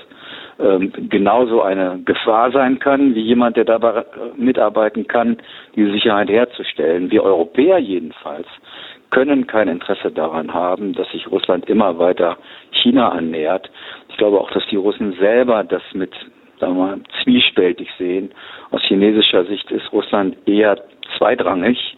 ähm, 0.60 0.92
genauso 1.10 1.62
eine 1.62 2.02
Gefahr 2.06 2.52
sein 2.52 2.80
kann, 2.80 3.16
wie 3.16 3.22
jemand, 3.22 3.58
der 3.58 3.66
dabei 3.66 4.00
äh, 4.00 4.04
mitarbeiten 4.36 5.08
kann, 5.08 5.38
die 5.76 5.90
Sicherheit 5.92 6.30
herzustellen. 6.30 7.10
Wir 7.10 7.24
Europäer 7.24 7.80
jedenfalls 7.80 8.48
können 9.12 9.46
kein 9.46 9.68
Interesse 9.68 10.12
daran 10.12 10.54
haben, 10.54 10.94
dass 10.94 11.10
sich 11.12 11.30
Russland 11.30 11.70
immer 11.70 12.00
weiter 12.00 12.38
China 12.72 13.10
annähert. 13.10 13.70
Ich 14.10 14.18
glaube 14.18 14.40
auch, 14.40 14.50
dass 14.52 14.66
die 14.72 14.78
Russen 14.78 15.14
selber 15.20 15.64
das 15.64 15.84
mit 15.94 16.12
sagen 16.60 16.78
wir 16.78 16.86
mal, 16.86 17.00
zwiespältig 17.24 17.90
sehen. 17.98 18.32
Aus 18.70 18.82
chinesischer 18.84 19.46
Sicht 19.46 19.70
ist 19.72 19.92
Russland 19.92 20.38
eher 20.48 20.78
zweitrangig 21.18 21.98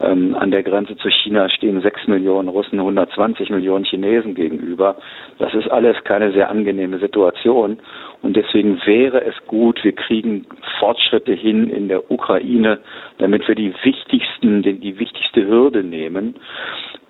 ähm, 0.00 0.34
an 0.34 0.50
der 0.50 0.62
Grenze 0.62 0.96
zu 0.96 1.08
China 1.10 1.48
stehen 1.48 1.80
sechs 1.82 2.06
Millionen 2.06 2.48
Russen, 2.48 2.78
120 2.78 3.50
Millionen 3.50 3.84
Chinesen 3.84 4.34
gegenüber. 4.34 4.96
Das 5.38 5.52
ist 5.54 5.70
alles 5.70 5.96
keine 6.04 6.32
sehr 6.32 6.50
angenehme 6.50 6.98
Situation. 6.98 7.78
Und 8.22 8.36
deswegen 8.36 8.80
wäre 8.84 9.24
es 9.24 9.34
gut, 9.46 9.82
wir 9.84 9.92
kriegen 9.92 10.46
Fortschritte 10.78 11.32
hin 11.32 11.70
in 11.70 11.88
der 11.88 12.10
Ukraine, 12.10 12.78
damit 13.18 13.46
wir 13.48 13.54
die 13.54 13.74
wichtigsten, 13.82 14.62
die 14.62 14.98
wichtigste 14.98 15.46
Hürde 15.46 15.84
nehmen. 15.84 16.36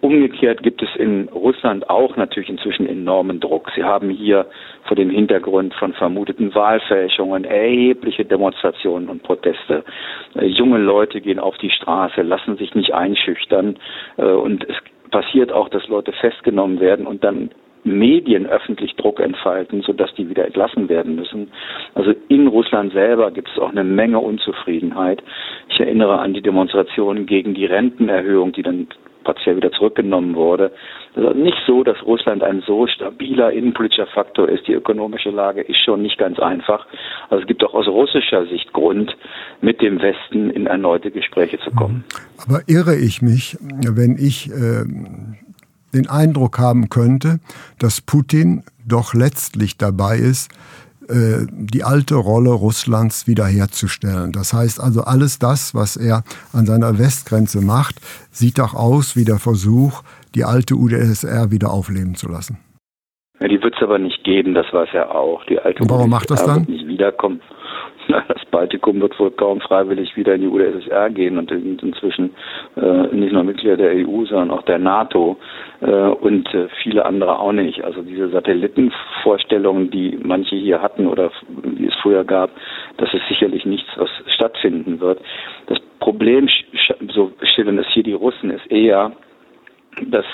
Umgekehrt 0.01 0.63
gibt 0.63 0.83
es 0.83 0.89
in 0.97 1.29
Russland 1.29 1.91
auch 1.91 2.17
natürlich 2.17 2.49
inzwischen 2.49 2.87
enormen 2.87 3.39
Druck. 3.39 3.71
Sie 3.75 3.85
haben 3.85 4.09
hier 4.09 4.47
vor 4.85 4.97
dem 4.97 5.11
Hintergrund 5.11 5.75
von 5.75 5.93
vermuteten 5.93 6.55
Wahlfälschungen 6.55 7.45
erhebliche 7.45 8.25
Demonstrationen 8.25 9.11
und 9.11 9.23
Proteste. 9.23 9.85
Äh, 10.35 10.47
junge 10.47 10.79
Leute 10.79 11.21
gehen 11.21 11.39
auf 11.39 11.59
die 11.59 11.71
Straße, 11.71 12.23
lassen 12.23 12.57
sich 12.57 12.75
nicht 12.75 12.95
einschüchtern 12.95 13.79
äh, 14.17 14.25
und 14.25 14.65
es 14.69 14.77
passiert 15.11 15.53
auch, 15.53 15.69
dass 15.69 15.87
Leute 15.89 16.13
festgenommen 16.13 16.81
werden 16.81 17.07
und 17.07 17.23
dann 17.23 17.51
Medien 17.85 18.47
öffentlich 18.47 18.95
Druck 18.97 19.21
entfalten, 19.21 19.83
sodass 19.83 20.15
die 20.15 20.29
wieder 20.29 20.45
entlassen 20.45 20.89
werden 20.89 21.15
müssen. 21.15 21.51
Also 21.95 22.13
in 22.29 22.47
Russland 22.47 22.93
selber 22.93 23.31
gibt 23.31 23.49
es 23.49 23.59
auch 23.59 23.71
eine 23.71 23.85
Menge 23.85 24.19
Unzufriedenheit. 24.19 25.23
Ich 25.69 25.81
erinnere 25.81 26.19
an 26.19 26.35
die 26.35 26.43
Demonstrationen 26.43 27.27
gegen 27.27 27.55
die 27.55 27.67
Rentenerhöhung, 27.67 28.53
die 28.53 28.63
dann 28.63 28.89
partiell 29.25 29.57
wieder 29.57 29.71
zurückgenommen 29.73 30.35
wurde. 30.35 30.73
Es 31.15 31.23
ist 31.23 31.37
nicht 31.37 31.59
so, 31.67 31.83
dass 31.83 32.03
Russland 32.05 32.43
ein 32.43 32.63
so 32.67 32.87
stabiler 32.87 33.53
innenpolitischer 33.53 34.07
Faktor 34.07 34.49
ist. 34.49 34.67
Die 34.67 34.73
ökonomische 34.73 35.31
Lage 35.31 35.61
ist 35.61 35.79
schon 35.85 36.03
nicht 36.03 36.19
ganz 36.19 36.39
einfach. 36.39 36.87
Also 37.29 37.43
es 37.43 37.47
gibt 37.47 37.63
auch 37.65 37.75
aus 37.75 37.87
russischer 37.87 38.47
Sicht 38.47 38.73
Grund, 38.73 39.17
mit 39.61 39.83
dem 39.83 40.01
Westen 40.01 40.51
in 40.51 40.67
erneute 40.67 41.11
Gespräche 41.11 41.59
zu 41.61 41.71
kommen. 41.73 42.05
Aber 42.47 42.61
irre 42.67 42.97
ich 42.97 43.23
mich, 43.23 43.57
wenn 43.61 44.17
ich 44.17 44.49
äh, 44.51 44.85
den 45.93 46.09
Eindruck 46.09 46.59
haben 46.59 46.89
könnte, 46.89 47.41
dass 47.79 48.01
Putin 48.01 48.65
doch 48.87 49.15
letztlich 49.15 49.77
dabei 49.77 50.17
ist, 50.17 50.51
äh, 51.09 51.47
die 51.51 51.83
alte 51.83 52.15
Rolle 52.15 52.51
Russlands 52.51 53.27
wiederherzustellen. 53.27 54.33
Das 54.33 54.53
heißt 54.53 54.81
also, 54.81 55.03
alles 55.03 55.39
das, 55.39 55.75
was 55.75 55.97
er 55.97 56.23
an 56.53 56.67
seiner 56.67 56.99
Westgrenze 56.99 57.61
macht, 57.61 57.97
sieht 58.31 58.61
auch 58.61 58.75
aus 58.75 59.17
wie 59.17 59.25
der 59.25 59.39
Versuch, 59.39 60.03
die 60.35 60.45
alte 60.45 60.75
UdSSR 60.77 61.51
wieder 61.51 61.71
aufleben 61.73 62.15
zu 62.15 62.29
lassen. 62.29 62.59
Ja, 63.41 63.49
die 63.49 63.61
wird 63.63 63.75
es 63.75 63.83
aber 63.83 63.99
nicht 63.99 64.23
geben, 64.23 64.55
das 64.55 64.67
weiß 64.73 64.91
er 64.93 65.15
auch. 65.15 65.45
Die 65.47 65.59
alte 65.59 65.83
Und 65.83 65.91
warum 65.91 66.13
UdSSR 66.13 66.17
macht 66.17 66.31
das 66.31 66.45
dann? 66.45 66.63
nicht 66.65 66.87
wiederkommen. 66.87 67.41
Das 68.29 68.45
Baltikum 68.51 69.01
wird 69.01 69.19
wohl 69.19 69.31
kaum 69.31 69.61
freiwillig 69.61 70.17
wieder 70.17 70.35
in 70.35 70.43
die 70.43 70.49
UdSSR 70.49 71.11
gehen 71.11 71.39
und 71.39 71.51
inzwischen 71.51 72.35
äh, 72.77 73.15
nicht 73.15 73.33
nur 73.33 73.45
Mitglieder 73.45 73.77
der 73.77 73.93
EU, 73.93 74.25
sondern 74.25 74.51
auch 74.51 74.63
der 74.63 74.79
NATO 74.79 75.37
äh, 75.81 75.87
und 75.87 76.53
äh, 76.55 76.69
viele 76.83 77.05
andere 77.05 77.39
auch 77.39 77.53
nicht. 77.53 77.83
Also 77.85 78.03
diese 78.03 78.29
Satellitenvorstellungen, 78.31 79.91
die 79.91 80.19
manche 80.23 80.57
hier 80.57 80.83
hatten 80.83 81.07
oder 81.07 81.31
die 81.49 81.87
es 81.87 81.95
früher 82.03 82.25
gab, 82.25 82.51
das 82.97 83.13
ist 83.15 83.27
sicherlich 83.29 83.65
nichts, 83.65 83.89
was 83.97 84.11
stattfinden 84.35 85.01
wird. 85.01 85.21
Das 85.67 85.79
Problem, 86.01 86.49
so 87.09 87.33
stellen 87.43 87.79
es 87.79 87.87
hier 87.89 88.03
die 88.03 88.13
Russen, 88.15 88.51
ist 88.51 88.71
eher, 88.71 89.13
dass 90.07 90.25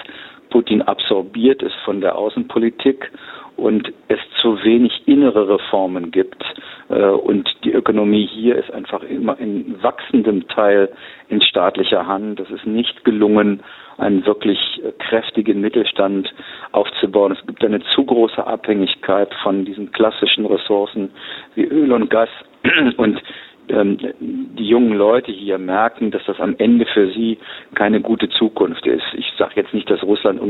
Putin 0.51 0.83
absorbiert 0.83 1.63
ist 1.63 1.75
von 1.85 2.01
der 2.01 2.17
Außenpolitik 2.17 3.11
und 3.57 3.93
es 4.09 4.19
zu 4.41 4.63
wenig 4.63 5.03
innere 5.07 5.49
Reformen 5.49 6.11
gibt. 6.11 6.43
Äh, 6.89 6.95
und 6.95 7.49
die 7.65 7.73
Ökonomie 7.73 8.27
hier 8.27 8.57
ist 8.57 8.71
einfach 8.71 9.03
immer 9.03 9.39
in 9.39 9.83
wachsendem 9.83 10.47
Teil 10.49 10.91
in 11.29 11.41
staatlicher 11.41 12.07
Hand. 12.07 12.41
Es 12.41 12.51
ist 12.51 12.67
nicht 12.67 13.05
gelungen, 13.05 13.63
einen 13.99 14.27
wirklich 14.27 14.59
äh, 14.85 14.93
kräftigen 14.99 15.61
Mittelstand 15.61 16.33
aufzubauen. 16.73 17.33
Es 17.33 17.47
gibt 17.47 17.65
eine 17.65 17.81
zu 17.95 18.05
große 18.05 18.47
Abhängigkeit 18.47 19.33
von 19.43 19.65
diesen 19.65 19.91
klassischen 19.93 20.47
Ressourcen 20.47 21.11
wie 21.55 21.65
Öl 21.65 21.93
und 21.93 22.11
Gas. 22.11 22.29
Und 22.97 23.23
ähm, 23.69 23.99
die 24.21 24.69
jungen 24.69 24.93
Leute 24.93 25.33
hier 25.33 25.59
merken, 25.59 26.11
dass 26.11 26.25
das 26.27 26.41
am 26.41 26.55
Ende 26.59 26.87
für 26.87 27.09
sie 27.13 27.39
keine 27.75 28.01
gute 28.01 28.29
Zukunft 28.29 28.87
ist. 28.87 29.05
Ich 29.15 29.33
sage 29.39 29.53
jetzt 29.57 29.75
nicht, 29.75 29.91
dass 29.91 30.03
Russland 30.03 30.41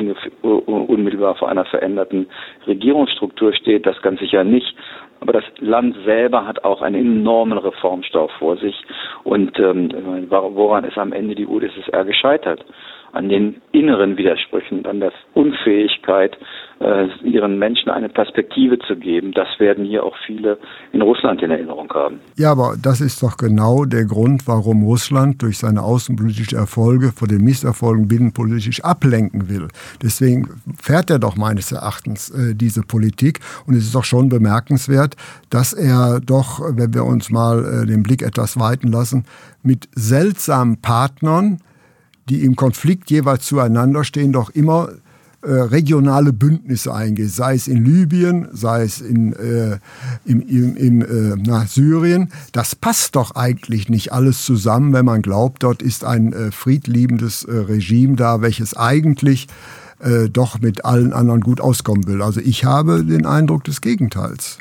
unmittelbar 0.41 1.35
vor 1.37 1.49
einer 1.49 1.65
veränderten 1.65 2.27
Regierungsstruktur 2.67 3.53
steht, 3.55 3.87
das 3.87 4.01
ganz 4.03 4.21
sicher 4.21 4.45
nicht. 4.45 4.77
Aber 5.21 5.33
das 5.33 5.45
Land 5.59 5.97
selber 6.05 6.47
hat 6.47 6.65
auch 6.65 6.83
einen 6.83 7.21
enormen 7.21 7.59
Reformstau 7.59 8.29
vor 8.39 8.57
sich. 8.59 8.77
Und 9.25 9.59
ähm, 9.59 9.91
woran 10.29 10.85
ist 10.85 10.99
am 10.99 11.13
Ende 11.13 11.35
die 11.35 11.47
UdSSR 11.47 12.05
gescheitert? 12.05 12.65
An 13.17 13.29
den 13.29 13.57
inneren 13.73 14.17
Widersprüchen, 14.17 14.85
an 14.87 15.01
der 15.01 15.13
Unfähigkeit, 15.35 16.37
äh, 16.81 17.07
ihren 17.25 17.59
Menschen 17.59 17.89
eine 17.91 18.11
Perspektive 18.11 18.79
zu 18.81 18.97
geben. 18.97 19.33
Das 19.33 19.49
werden 19.59 19.87
hier 19.87 20.05
auch 20.05 20.15
viele 20.27 20.59
in 20.93 21.01
Russland 21.01 21.43
in 21.43 21.51
Erinnerung 21.51 21.91
haben. 21.93 22.21
Ja, 22.37 22.53
aber 22.53 22.77
das 22.81 23.01
ist 23.01 23.23
doch 23.23 23.39
genau 23.39 23.87
der 23.87 24.05
Grund, 24.05 24.47
warum 24.47 24.83
Russland 24.85 25.43
durch 25.43 25.59
seine 25.59 25.83
außenpolitischen 25.83 26.59
Erfolge 26.59 27.13
vor 27.13 27.29
den 27.29 27.43
Misserfolgen 27.43 28.09
binnenpolitisch 28.09 28.85
ablenken 28.85 29.49
will. 29.49 29.69
Deswegen 30.03 30.61
fährt 30.79 31.09
er 31.09 31.19
doch 31.19 31.37
meines 31.37 31.73
Erachtens 31.73 32.31
äh, 32.31 32.55
diese 32.55 32.83
Politik. 32.83 33.41
Und 33.67 33.75
es 33.75 33.85
ist 33.85 33.95
doch 33.95 34.05
schon 34.05 34.29
bemerkenswert, 34.29 35.17
dass 35.49 35.73
er 35.73 36.21
doch, 36.21 36.61
wenn 36.77 36.93
wir 36.93 37.05
uns 37.05 37.31
mal 37.31 37.65
äh, 37.65 37.87
den 37.87 38.03
Blick 38.03 38.21
etwas 38.21 38.61
weiten 38.61 38.89
lassen, 38.89 39.25
mit 39.63 39.89
seltsamen 39.95 40.83
Partnern 40.83 41.59
die 42.29 42.45
im 42.45 42.57
Konflikt 42.57 43.11
jeweils 43.11 43.47
zueinander 43.47 44.05
stehen, 44.05 44.33
doch 44.33 44.51
immer 44.51 44.91
äh, 45.43 45.51
regionale 45.51 46.33
Bündnisse 46.33 46.93
eingeht, 46.93 47.31
sei 47.31 47.55
es 47.55 47.69
in 47.69 47.85
Libyen, 47.85 48.49
sei 48.53 48.83
es 48.83 49.01
in, 49.01 49.33
äh, 49.35 49.79
im, 50.25 50.41
im, 50.41 50.77
im 50.77 51.03
äh, 51.03 51.37
nach 51.37 51.69
Syrien. 51.69 52.33
Das 52.53 52.75
passt 52.75 53.15
doch 53.17 53.37
eigentlich 53.37 53.89
nicht 53.89 54.13
alles 54.13 54.45
zusammen, 54.45 54.93
wenn 54.93 55.05
man 55.05 55.23
glaubt, 55.23 55.63
dort 55.63 55.83
ist 55.83 56.05
ein 56.05 56.33
äh, 56.33 56.51
friedliebendes 56.51 57.45
äh, 57.45 57.55
Regime 57.55 58.17
da, 58.17 58.41
welches 58.41 58.77
eigentlich 58.77 59.47
äh, 60.01 60.29
doch 60.29 60.61
mit 60.61 60.85
allen 60.85 61.13
anderen 61.13 61.43
gut 61.43 61.61
auskommen 61.61 62.07
will. 62.09 62.23
Also 62.23 62.41
ich 62.41 62.65
habe 62.65 63.05
den 63.05 63.25
Eindruck 63.25 63.63
des 63.65 63.81
Gegenteils 63.81 64.59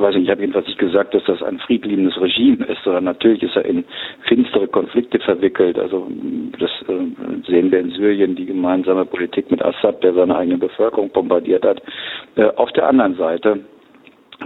weiß 0.00 0.14
nicht, 0.14 0.24
ich 0.24 0.30
habe 0.30 0.40
jedenfalls 0.40 0.66
nicht 0.66 0.78
gesagt, 0.78 1.14
dass 1.14 1.24
das 1.24 1.42
ein 1.42 1.58
friedliebendes 1.58 2.20
Regime 2.20 2.64
ist, 2.66 2.82
sondern 2.84 3.04
natürlich 3.04 3.42
ist 3.42 3.56
er 3.56 3.64
in 3.64 3.84
finstere 4.26 4.68
Konflikte 4.68 5.18
verwickelt. 5.20 5.78
Also 5.78 6.08
das 6.58 6.70
äh, 6.88 7.50
sehen 7.50 7.70
wir 7.70 7.80
in 7.80 7.90
Syrien, 7.90 8.36
die 8.36 8.46
gemeinsame 8.46 9.04
Politik 9.04 9.50
mit 9.50 9.62
Assad, 9.62 10.02
der 10.02 10.14
seine 10.14 10.36
eigene 10.36 10.58
Bevölkerung 10.58 11.10
bombardiert 11.10 11.64
hat. 11.64 11.82
Äh, 12.36 12.44
auf 12.56 12.72
der 12.72 12.88
anderen 12.88 13.16
Seite 13.16 13.60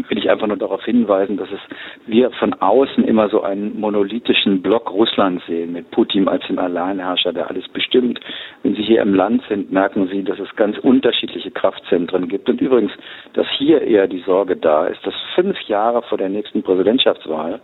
will 0.09 0.18
ich 0.18 0.30
einfach 0.30 0.46
nur 0.46 0.57
darauf 0.57 0.85
hinweisen, 0.85 1.37
dass 1.37 1.48
es 1.50 1.61
wir 2.07 2.30
von 2.33 2.54
außen 2.54 3.04
immer 3.04 3.28
so 3.28 3.42
einen 3.42 3.78
monolithischen 3.78 4.62
Block 4.62 4.90
Russland 4.90 5.42
sehen, 5.46 5.72
mit 5.72 5.90
Putin 5.90 6.28
als 6.28 6.46
dem 6.46 6.59
Alleinherrscher, 6.59 7.33
der 7.33 7.48
alles 7.48 7.68
bestimmt. 7.68 8.20
Wenn 8.62 8.74
Sie 8.74 8.83
hier 8.83 9.02
im 9.02 9.14
Land 9.14 9.42
sind, 9.48 9.72
merken 9.72 10.09
Sie, 10.09 10.22
dass 10.22 10.38
es 10.38 10.54
ganz 10.57 10.78
unterschiedliche 10.78 11.50
Kraftzentren 11.50 12.28
gibt. 12.28 12.48
Und 12.48 12.61
übrigens, 12.61 12.92
dass 13.35 13.46
hier 13.59 13.83
eher 13.83 14.09
die 14.09 14.20
Sorge 14.20 14.57
da 14.57 14.87
ist, 14.87 15.04
dass 15.07 15.14
fünf 15.35 15.61
Jahre 15.62 16.02
vor 16.02 16.18
der 16.18 16.28
nächsten 16.28 16.62
Präsidentschaftswahl 16.62 17.61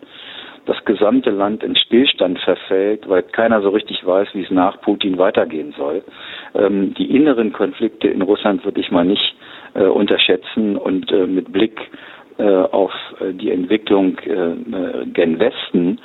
das 0.67 0.85
gesamte 0.85 1.31
Land 1.31 1.63
in 1.63 1.75
Stillstand 1.75 2.39
verfällt, 2.41 3.09
weil 3.09 3.23
keiner 3.23 3.63
so 3.63 3.71
richtig 3.71 4.07
weiß, 4.07 4.29
wie 4.35 4.43
es 4.43 4.51
nach 4.51 4.81
Putin 4.81 5.19
weitergehen 5.19 5.75
soll. 5.77 6.03
Ähm, 6.55 6.95
die 6.95 7.17
inneren 7.17 7.53
Konflikte 7.53 8.09
in 8.09 8.23
Russland 8.23 8.65
würde 8.65 8.81
ich 8.81 8.91
mal 8.91 9.05
nicht 9.05 9.35
äh, 9.75 9.85
unterschätzen 9.85 10.77
und 10.77 11.11
äh, 11.11 11.27
mit 11.27 11.53
Blick 11.53 11.81
auf 12.43 12.93
äh, 13.21 13.33
die 13.33 13.51
Entwicklung 13.51 14.19
äh, 14.19 15.07
gen 15.07 15.39
Westen 15.39 15.99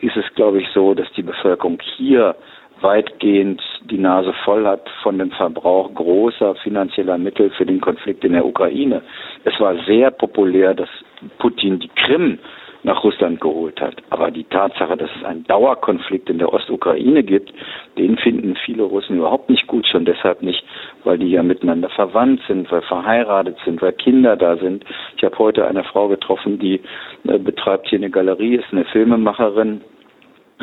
ist 0.00 0.14
es, 0.14 0.24
glaube 0.34 0.60
ich, 0.60 0.68
so, 0.74 0.92
dass 0.92 1.10
die 1.12 1.22
Bevölkerung 1.22 1.78
hier 1.96 2.36
weitgehend 2.82 3.62
die 3.84 3.96
Nase 3.96 4.34
voll 4.44 4.66
hat 4.66 4.86
von 5.02 5.18
dem 5.18 5.30
Verbrauch 5.30 5.94
großer 5.94 6.54
finanzieller 6.56 7.16
Mittel 7.16 7.48
für 7.50 7.64
den 7.64 7.80
Konflikt 7.80 8.24
in 8.24 8.32
der 8.32 8.44
Ukraine. 8.44 9.00
Es 9.44 9.58
war 9.58 9.74
sehr 9.86 10.10
populär, 10.10 10.74
dass 10.74 10.90
Putin 11.38 11.78
die 11.78 11.88
Krim 11.88 12.38
nach 12.84 13.02
Russland 13.02 13.40
geholt 13.40 13.80
hat. 13.80 13.96
Aber 14.10 14.30
die 14.30 14.44
Tatsache, 14.44 14.96
dass 14.96 15.10
es 15.16 15.24
einen 15.24 15.44
Dauerkonflikt 15.44 16.30
in 16.30 16.38
der 16.38 16.52
Ostukraine 16.52 17.22
gibt, 17.22 17.52
den 17.98 18.16
finden 18.18 18.54
viele 18.64 18.84
Russen 18.84 19.16
überhaupt 19.16 19.50
nicht 19.50 19.66
gut, 19.66 19.86
schon 19.86 20.04
deshalb 20.04 20.42
nicht, 20.42 20.62
weil 21.02 21.18
die 21.18 21.30
ja 21.30 21.42
miteinander 21.42 21.88
verwandt 21.88 22.42
sind, 22.46 22.70
weil 22.70 22.82
verheiratet 22.82 23.56
sind, 23.64 23.80
weil 23.82 23.92
Kinder 23.92 24.36
da 24.36 24.56
sind. 24.56 24.84
Ich 25.16 25.24
habe 25.24 25.38
heute 25.38 25.66
eine 25.66 25.84
Frau 25.84 26.08
getroffen, 26.08 26.58
die 26.58 26.80
äh, 27.26 27.38
betreibt 27.38 27.88
hier 27.88 27.98
eine 27.98 28.10
Galerie, 28.10 28.56
ist 28.56 28.72
eine 28.72 28.84
Filmemacherin, 28.84 29.80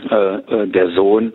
äh, 0.10 0.36
äh, 0.36 0.68
der 0.68 0.90
Sohn 0.92 1.34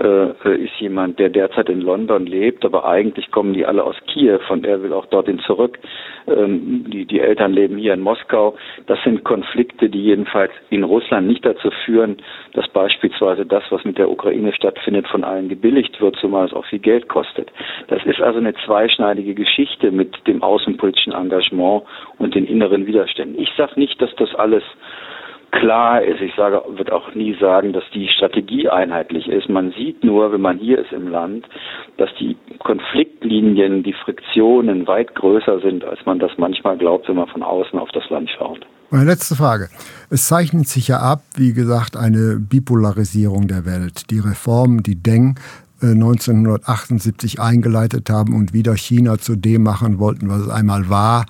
äh, 0.00 0.64
ist 0.64 0.74
jemand, 0.78 1.18
der 1.18 1.28
derzeit 1.28 1.68
in 1.68 1.80
London 1.80 2.26
lebt, 2.26 2.64
aber 2.64 2.86
eigentlich 2.86 3.30
kommen 3.30 3.52
die 3.52 3.66
alle 3.66 3.84
aus 3.84 3.96
Kiew 4.06 4.40
und 4.48 4.66
er 4.66 4.82
will 4.82 4.92
auch 4.92 5.06
dorthin 5.06 5.38
zurück. 5.40 5.78
Ähm, 6.26 6.84
die, 6.88 7.04
die 7.04 7.20
Eltern 7.20 7.52
leben 7.52 7.76
hier 7.76 7.94
in 7.94 8.00
Moskau. 8.00 8.56
Das 8.86 8.98
sind 9.04 9.24
Konflikte, 9.24 9.90
die 9.90 10.02
jedenfalls 10.02 10.52
in 10.70 10.84
Russland 10.84 11.26
nicht 11.26 11.44
dazu 11.44 11.70
führen, 11.84 12.16
dass 12.54 12.68
beispielsweise 12.68 13.44
das, 13.44 13.64
was 13.70 13.84
mit 13.84 13.98
der 13.98 14.10
Ukraine 14.10 14.52
stattfindet, 14.52 15.06
von 15.08 15.22
allen 15.22 15.48
gebilligt 15.48 16.00
wird, 16.00 16.16
zumal 16.16 16.46
es 16.46 16.52
auch 16.52 16.64
viel 16.66 16.78
Geld 16.78 17.08
kostet. 17.08 17.50
Das 17.88 18.04
ist 18.04 18.20
also 18.20 18.38
eine 18.38 18.54
zweischneidige 18.64 19.34
Geschichte 19.34 19.90
mit 19.90 20.26
dem 20.26 20.42
außenpolitischen 20.42 21.12
Engagement 21.12 21.82
und 22.18 22.34
den 22.34 22.46
inneren 22.46 22.86
Widerständen. 22.86 23.40
Ich 23.40 23.50
sage 23.56 23.78
nicht, 23.78 24.00
dass 24.00 24.14
das 24.16 24.34
alles 24.34 24.62
klar 25.50 26.02
ist. 26.02 26.20
Ich 26.20 26.34
sage, 26.36 26.62
wird 26.76 26.92
auch 26.92 27.14
nie 27.14 27.36
sagen, 27.40 27.72
dass 27.72 27.84
die 27.94 28.08
Strategie 28.08 28.68
einheitlich 28.68 29.28
ist. 29.28 29.48
Man 29.48 29.72
sieht 29.72 30.04
nur, 30.04 30.32
wenn 30.32 30.40
man 30.40 30.58
hier 30.58 30.78
ist 30.78 30.92
im 30.92 31.08
Land, 31.08 31.46
dass 31.96 32.10
die 32.18 32.36
Konfliktlinien, 32.58 33.82
die 33.82 33.92
Friktionen 33.92 34.86
weit 34.86 35.14
größer 35.14 35.60
sind, 35.60 35.84
als 35.84 36.04
man 36.06 36.18
das 36.18 36.32
manchmal 36.36 36.76
glaubt, 36.76 37.08
wenn 37.08 37.16
man 37.16 37.28
von 37.28 37.42
außen 37.42 37.78
auf 37.78 37.90
das 37.92 38.08
Land 38.10 38.30
schaut. 38.30 38.66
Meine 38.90 39.04
letzte 39.04 39.34
Frage. 39.34 39.68
Es 40.08 40.28
zeichnet 40.28 40.66
sich 40.66 40.88
ja 40.88 41.00
ab, 41.00 41.20
wie 41.36 41.52
gesagt, 41.52 41.96
eine 41.96 42.38
Bipolarisierung 42.40 43.46
der 43.46 43.66
Welt. 43.66 44.10
Die 44.10 44.18
Reformen, 44.18 44.82
die 44.82 44.96
Deng 45.02 45.38
1978 45.82 47.38
äh, 47.38 47.40
eingeleitet 47.40 48.10
haben 48.10 48.34
und 48.34 48.52
wieder 48.52 48.76
China 48.76 49.18
zu 49.18 49.36
dem 49.36 49.62
machen 49.62 49.98
wollten, 49.98 50.28
was 50.28 50.40
es 50.40 50.48
einmal 50.48 50.88
war, 50.88 51.26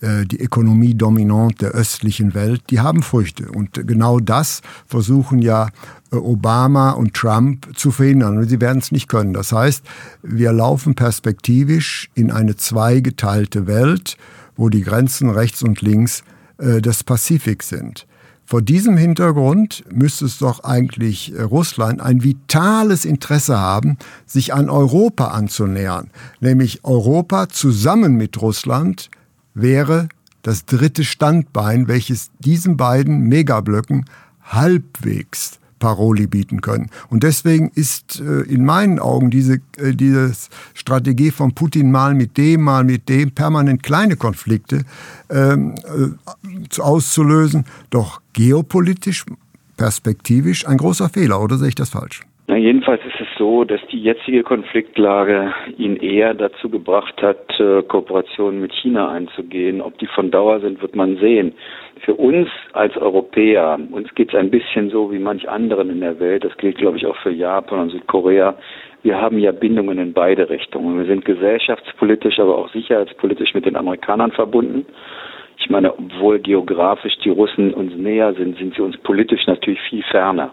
die 0.00 0.40
Ökonomie 0.40 0.94
dominant 0.94 1.60
der 1.60 1.70
östlichen 1.70 2.34
Welt, 2.34 2.62
die 2.70 2.80
haben 2.80 3.02
Früchte. 3.02 3.50
Und 3.50 3.86
genau 3.86 4.20
das 4.20 4.62
versuchen 4.86 5.40
ja 5.40 5.68
äh, 6.12 6.16
Obama 6.16 6.90
und 6.90 7.14
Trump 7.14 7.76
zu 7.76 7.90
verhindern. 7.90 8.38
Und 8.38 8.48
sie 8.48 8.60
werden 8.60 8.78
es 8.78 8.92
nicht 8.92 9.08
können. 9.08 9.32
Das 9.32 9.52
heißt, 9.52 9.84
wir 10.22 10.52
laufen 10.52 10.94
perspektivisch 10.94 12.10
in 12.14 12.30
eine 12.30 12.56
zweigeteilte 12.56 13.66
Welt, 13.66 14.16
wo 14.56 14.68
die 14.68 14.82
Grenzen 14.82 15.30
rechts 15.30 15.62
und 15.62 15.82
links 15.82 16.22
äh, 16.58 16.80
des 16.80 17.04
Pazifik 17.04 17.62
sind. 17.62 18.06
Vor 18.44 18.62
diesem 18.62 18.96
Hintergrund 18.96 19.84
müsste 19.92 20.24
es 20.24 20.38
doch 20.38 20.64
eigentlich 20.64 21.34
Russland 21.38 22.00
ein 22.00 22.24
vitales 22.24 23.04
Interesse 23.04 23.58
haben, 23.58 23.98
sich 24.24 24.54
an 24.54 24.70
Europa 24.70 25.26
anzunähern, 25.26 26.08
nämlich 26.40 26.82
Europa 26.82 27.50
zusammen 27.50 28.14
mit 28.14 28.40
Russland 28.40 29.10
wäre 29.60 30.08
das 30.42 30.66
dritte 30.66 31.04
Standbein, 31.04 31.88
welches 31.88 32.30
diesen 32.38 32.76
beiden 32.76 33.28
Megablöcken 33.28 34.04
halbwegs 34.42 35.60
Paroli 35.78 36.26
bieten 36.26 36.60
können. 36.60 36.90
Und 37.10 37.22
deswegen 37.22 37.70
ist 37.74 38.20
äh, 38.20 38.42
in 38.52 38.64
meinen 38.64 38.98
Augen 38.98 39.30
diese, 39.30 39.60
äh, 39.78 39.92
diese 39.94 40.32
Strategie 40.74 41.30
von 41.30 41.54
Putin 41.54 41.90
mal 41.90 42.14
mit 42.14 42.36
dem, 42.36 42.62
mal 42.62 42.84
mit 42.84 43.08
dem, 43.08 43.30
permanent 43.30 43.82
kleine 43.82 44.16
Konflikte 44.16 44.82
ähm, 45.30 45.74
äh, 45.76 46.80
auszulösen, 46.80 47.64
doch 47.90 48.20
geopolitisch, 48.32 49.24
perspektivisch 49.76 50.66
ein 50.66 50.78
großer 50.78 51.08
Fehler, 51.08 51.40
oder 51.40 51.56
sehe 51.58 51.68
ich 51.68 51.74
das 51.74 51.90
falsch? 51.90 52.22
Na, 52.48 52.56
jedenfalls 52.56 53.00
ist 53.04 53.17
so, 53.38 53.64
dass 53.64 53.80
die 53.90 54.02
jetzige 54.02 54.42
Konfliktlage 54.42 55.54
ihn 55.78 55.96
eher 55.96 56.34
dazu 56.34 56.68
gebracht 56.68 57.22
hat, 57.22 57.58
äh, 57.58 57.82
Kooperationen 57.82 58.60
mit 58.60 58.72
China 58.74 59.08
einzugehen. 59.08 59.80
Ob 59.80 59.96
die 59.98 60.08
von 60.08 60.30
Dauer 60.30 60.60
sind, 60.60 60.82
wird 60.82 60.96
man 60.96 61.16
sehen. 61.16 61.54
Für 62.04 62.14
uns 62.14 62.48
als 62.72 62.96
Europäer, 62.96 63.78
uns 63.92 64.14
geht 64.14 64.30
es 64.30 64.34
ein 64.34 64.50
bisschen 64.50 64.90
so 64.90 65.10
wie 65.12 65.18
manch 65.18 65.48
anderen 65.48 65.90
in 65.90 66.00
der 66.00 66.20
Welt, 66.20 66.44
das 66.44 66.56
gilt 66.58 66.78
glaube 66.78 66.98
ich 66.98 67.06
auch 67.06 67.16
für 67.16 67.30
Japan 67.30 67.80
und 67.80 67.90
Südkorea, 67.90 68.56
wir 69.02 69.20
haben 69.20 69.38
ja 69.38 69.52
Bindungen 69.52 69.98
in 69.98 70.12
beide 70.12 70.50
Richtungen. 70.50 70.98
Wir 70.98 71.06
sind 71.06 71.24
gesellschaftspolitisch, 71.24 72.40
aber 72.40 72.58
auch 72.58 72.68
sicherheitspolitisch 72.70 73.54
mit 73.54 73.64
den 73.64 73.76
Amerikanern 73.76 74.32
verbunden. 74.32 74.86
Ich 75.58 75.70
meine, 75.70 75.92
obwohl 75.92 76.40
geografisch 76.40 77.16
die 77.24 77.30
Russen 77.30 77.72
uns 77.74 77.94
näher 77.94 78.34
sind, 78.34 78.58
sind 78.58 78.74
sie 78.74 78.82
uns 78.82 78.96
politisch 78.98 79.46
natürlich 79.46 79.80
viel 79.88 80.02
ferner 80.02 80.52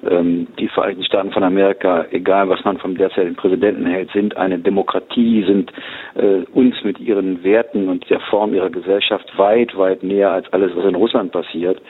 die 0.00 0.68
Vereinigten 0.68 1.04
Staaten 1.04 1.32
von 1.32 1.42
Amerika, 1.42 2.06
egal 2.12 2.48
was 2.48 2.64
man 2.64 2.78
vom 2.78 2.96
derzeitigen 2.96 3.34
Präsidenten 3.34 3.84
hält, 3.86 4.10
sind 4.12 4.36
eine 4.36 4.58
Demokratie, 4.58 5.44
sind 5.44 5.72
äh, 6.14 6.44
uns 6.52 6.76
mit 6.84 7.00
ihren 7.00 7.42
Werten 7.42 7.88
und 7.88 8.08
der 8.08 8.20
Form 8.20 8.54
ihrer 8.54 8.70
Gesellschaft 8.70 9.26
weit, 9.36 9.76
weit 9.76 10.04
näher 10.04 10.30
als 10.30 10.52
alles, 10.52 10.70
was 10.76 10.84
in 10.84 10.94
Russland 10.94 11.32
passiert. 11.32 11.82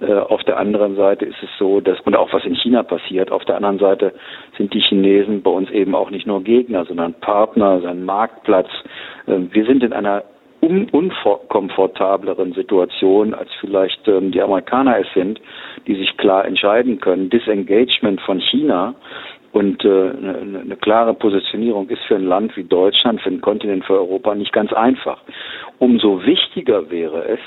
Äh, 0.00 0.14
auf 0.14 0.42
der 0.44 0.58
anderen 0.58 0.96
Seite 0.96 1.26
ist 1.26 1.42
es 1.42 1.50
so, 1.58 1.80
dass, 1.80 2.00
und 2.00 2.16
auch 2.16 2.32
was 2.32 2.44
in 2.44 2.54
China 2.54 2.82
passiert, 2.82 3.30
auf 3.30 3.44
der 3.44 3.56
anderen 3.56 3.78
Seite 3.78 4.14
sind 4.56 4.72
die 4.72 4.80
Chinesen 4.80 5.42
bei 5.42 5.50
uns 5.50 5.70
eben 5.70 5.94
auch 5.94 6.10
nicht 6.10 6.26
nur 6.26 6.42
Gegner, 6.42 6.86
sondern 6.86 7.12
Partner, 7.14 7.82
ein 7.84 8.04
Marktplatz. 8.04 8.70
Äh, 9.26 9.38
wir 9.50 9.66
sind 9.66 9.82
in 9.82 9.92
einer 9.92 10.24
un 10.60 10.88
unkomfortableren 10.90 12.52
Situation, 12.52 13.34
als 13.34 13.50
vielleicht 13.60 14.06
ähm, 14.08 14.30
die 14.30 14.42
Amerikaner 14.42 14.98
es 14.98 15.06
sind, 15.14 15.40
die 15.86 15.94
sich 15.94 16.16
klar 16.16 16.44
entscheiden 16.44 17.00
können. 17.00 17.30
Disengagement 17.30 18.20
von 18.20 18.40
China 18.40 18.94
und 19.52 19.84
äh, 19.84 19.88
eine, 19.88 20.60
eine 20.64 20.76
klare 20.76 21.14
Positionierung 21.14 21.88
ist 21.88 22.02
für 22.06 22.16
ein 22.16 22.26
Land 22.26 22.56
wie 22.56 22.64
Deutschland, 22.64 23.20
für 23.20 23.30
einen 23.30 23.40
Kontinent, 23.40 23.84
für 23.84 23.94
Europa 23.94 24.34
nicht 24.34 24.52
ganz 24.52 24.72
einfach. 24.72 25.20
Umso 25.78 26.24
wichtiger 26.24 26.90
wäre 26.90 27.24
es, 27.24 27.40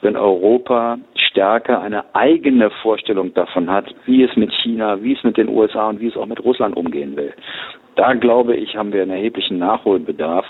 wenn 0.00 0.16
Europa 0.16 0.98
stärker 1.14 1.80
eine 1.80 2.04
eigene 2.14 2.70
Vorstellung 2.82 3.32
davon 3.34 3.70
hat, 3.70 3.94
wie 4.04 4.22
es 4.22 4.34
mit 4.36 4.52
China, 4.52 5.02
wie 5.02 5.14
es 5.14 5.22
mit 5.22 5.36
den 5.36 5.48
USA 5.48 5.88
und 5.88 6.00
wie 6.00 6.08
es 6.08 6.16
auch 6.16 6.26
mit 6.26 6.42
Russland 6.44 6.76
umgehen 6.76 7.16
will. 7.16 7.32
Da 7.94 8.12
glaube 8.12 8.56
ich, 8.56 8.76
haben 8.76 8.92
wir 8.92 9.02
einen 9.02 9.12
erheblichen 9.12 9.58
Nachholbedarf. 9.58 10.44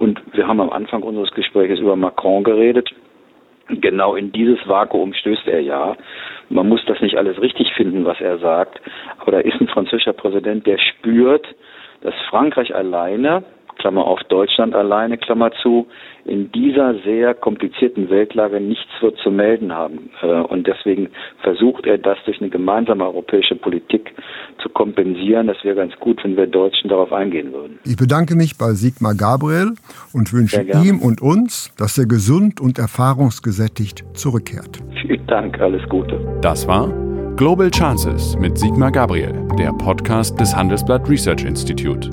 Und 0.00 0.18
wir 0.32 0.48
haben 0.48 0.62
am 0.62 0.70
Anfang 0.70 1.02
unseres 1.02 1.30
Gesprächs 1.32 1.78
über 1.78 1.94
Macron 1.94 2.42
geredet. 2.42 2.88
Genau 3.68 4.14
in 4.14 4.32
dieses 4.32 4.58
Vakuum 4.66 5.12
stößt 5.12 5.46
er 5.46 5.60
ja. 5.60 5.94
Man 6.48 6.70
muss 6.70 6.82
das 6.86 7.02
nicht 7.02 7.18
alles 7.18 7.38
richtig 7.42 7.74
finden, 7.74 8.06
was 8.06 8.18
er 8.18 8.38
sagt. 8.38 8.80
Aber 9.18 9.32
da 9.32 9.40
ist 9.40 9.60
ein 9.60 9.68
französischer 9.68 10.14
Präsident, 10.14 10.66
der 10.66 10.78
spürt, 10.78 11.46
dass 12.00 12.14
Frankreich 12.30 12.74
alleine 12.74 13.44
Klammer 13.80 14.06
auf 14.06 14.20
Deutschland 14.28 14.74
alleine, 14.74 15.16
Klammer 15.16 15.50
zu, 15.62 15.86
in 16.26 16.52
dieser 16.52 16.94
sehr 17.02 17.34
komplizierten 17.34 18.10
Weltlage 18.10 18.60
nichts 18.60 18.90
wird 19.00 19.16
zu 19.18 19.30
melden 19.30 19.72
haben. 19.72 20.10
Äh, 20.22 20.26
und 20.26 20.66
deswegen 20.66 21.08
versucht 21.42 21.86
er 21.86 21.98
das 21.98 22.18
durch 22.26 22.40
eine 22.40 22.50
gemeinsame 22.50 23.04
europäische 23.04 23.56
Politik 23.56 24.14
zu 24.62 24.68
kompensieren. 24.68 25.46
Das 25.46 25.56
wäre 25.64 25.76
ganz 25.76 25.96
gut, 25.98 26.22
wenn 26.22 26.36
wir 26.36 26.46
Deutschen 26.46 26.90
darauf 26.90 27.12
eingehen 27.12 27.52
würden. 27.52 27.78
Ich 27.84 27.96
bedanke 27.96 28.36
mich 28.36 28.58
bei 28.58 28.72
Sigmar 28.72 29.14
Gabriel 29.14 29.72
und 30.12 30.32
wünsche 30.32 30.60
ihm 30.84 31.00
und 31.00 31.22
uns, 31.22 31.72
dass 31.78 31.96
er 31.96 32.06
gesund 32.06 32.60
und 32.60 32.78
erfahrungsgesättigt 32.78 34.04
zurückkehrt. 34.12 34.78
Vielen 35.00 35.26
Dank, 35.26 35.58
alles 35.58 35.82
Gute. 35.88 36.20
Das 36.42 36.68
war 36.68 36.92
Global 37.36 37.70
Chances 37.70 38.36
mit 38.38 38.58
Sigmar 38.58 38.92
Gabriel, 38.92 39.32
der 39.58 39.72
Podcast 39.72 40.38
des 40.38 40.54
Handelsblatt 40.54 41.08
Research 41.08 41.44
Institute. 41.44 42.10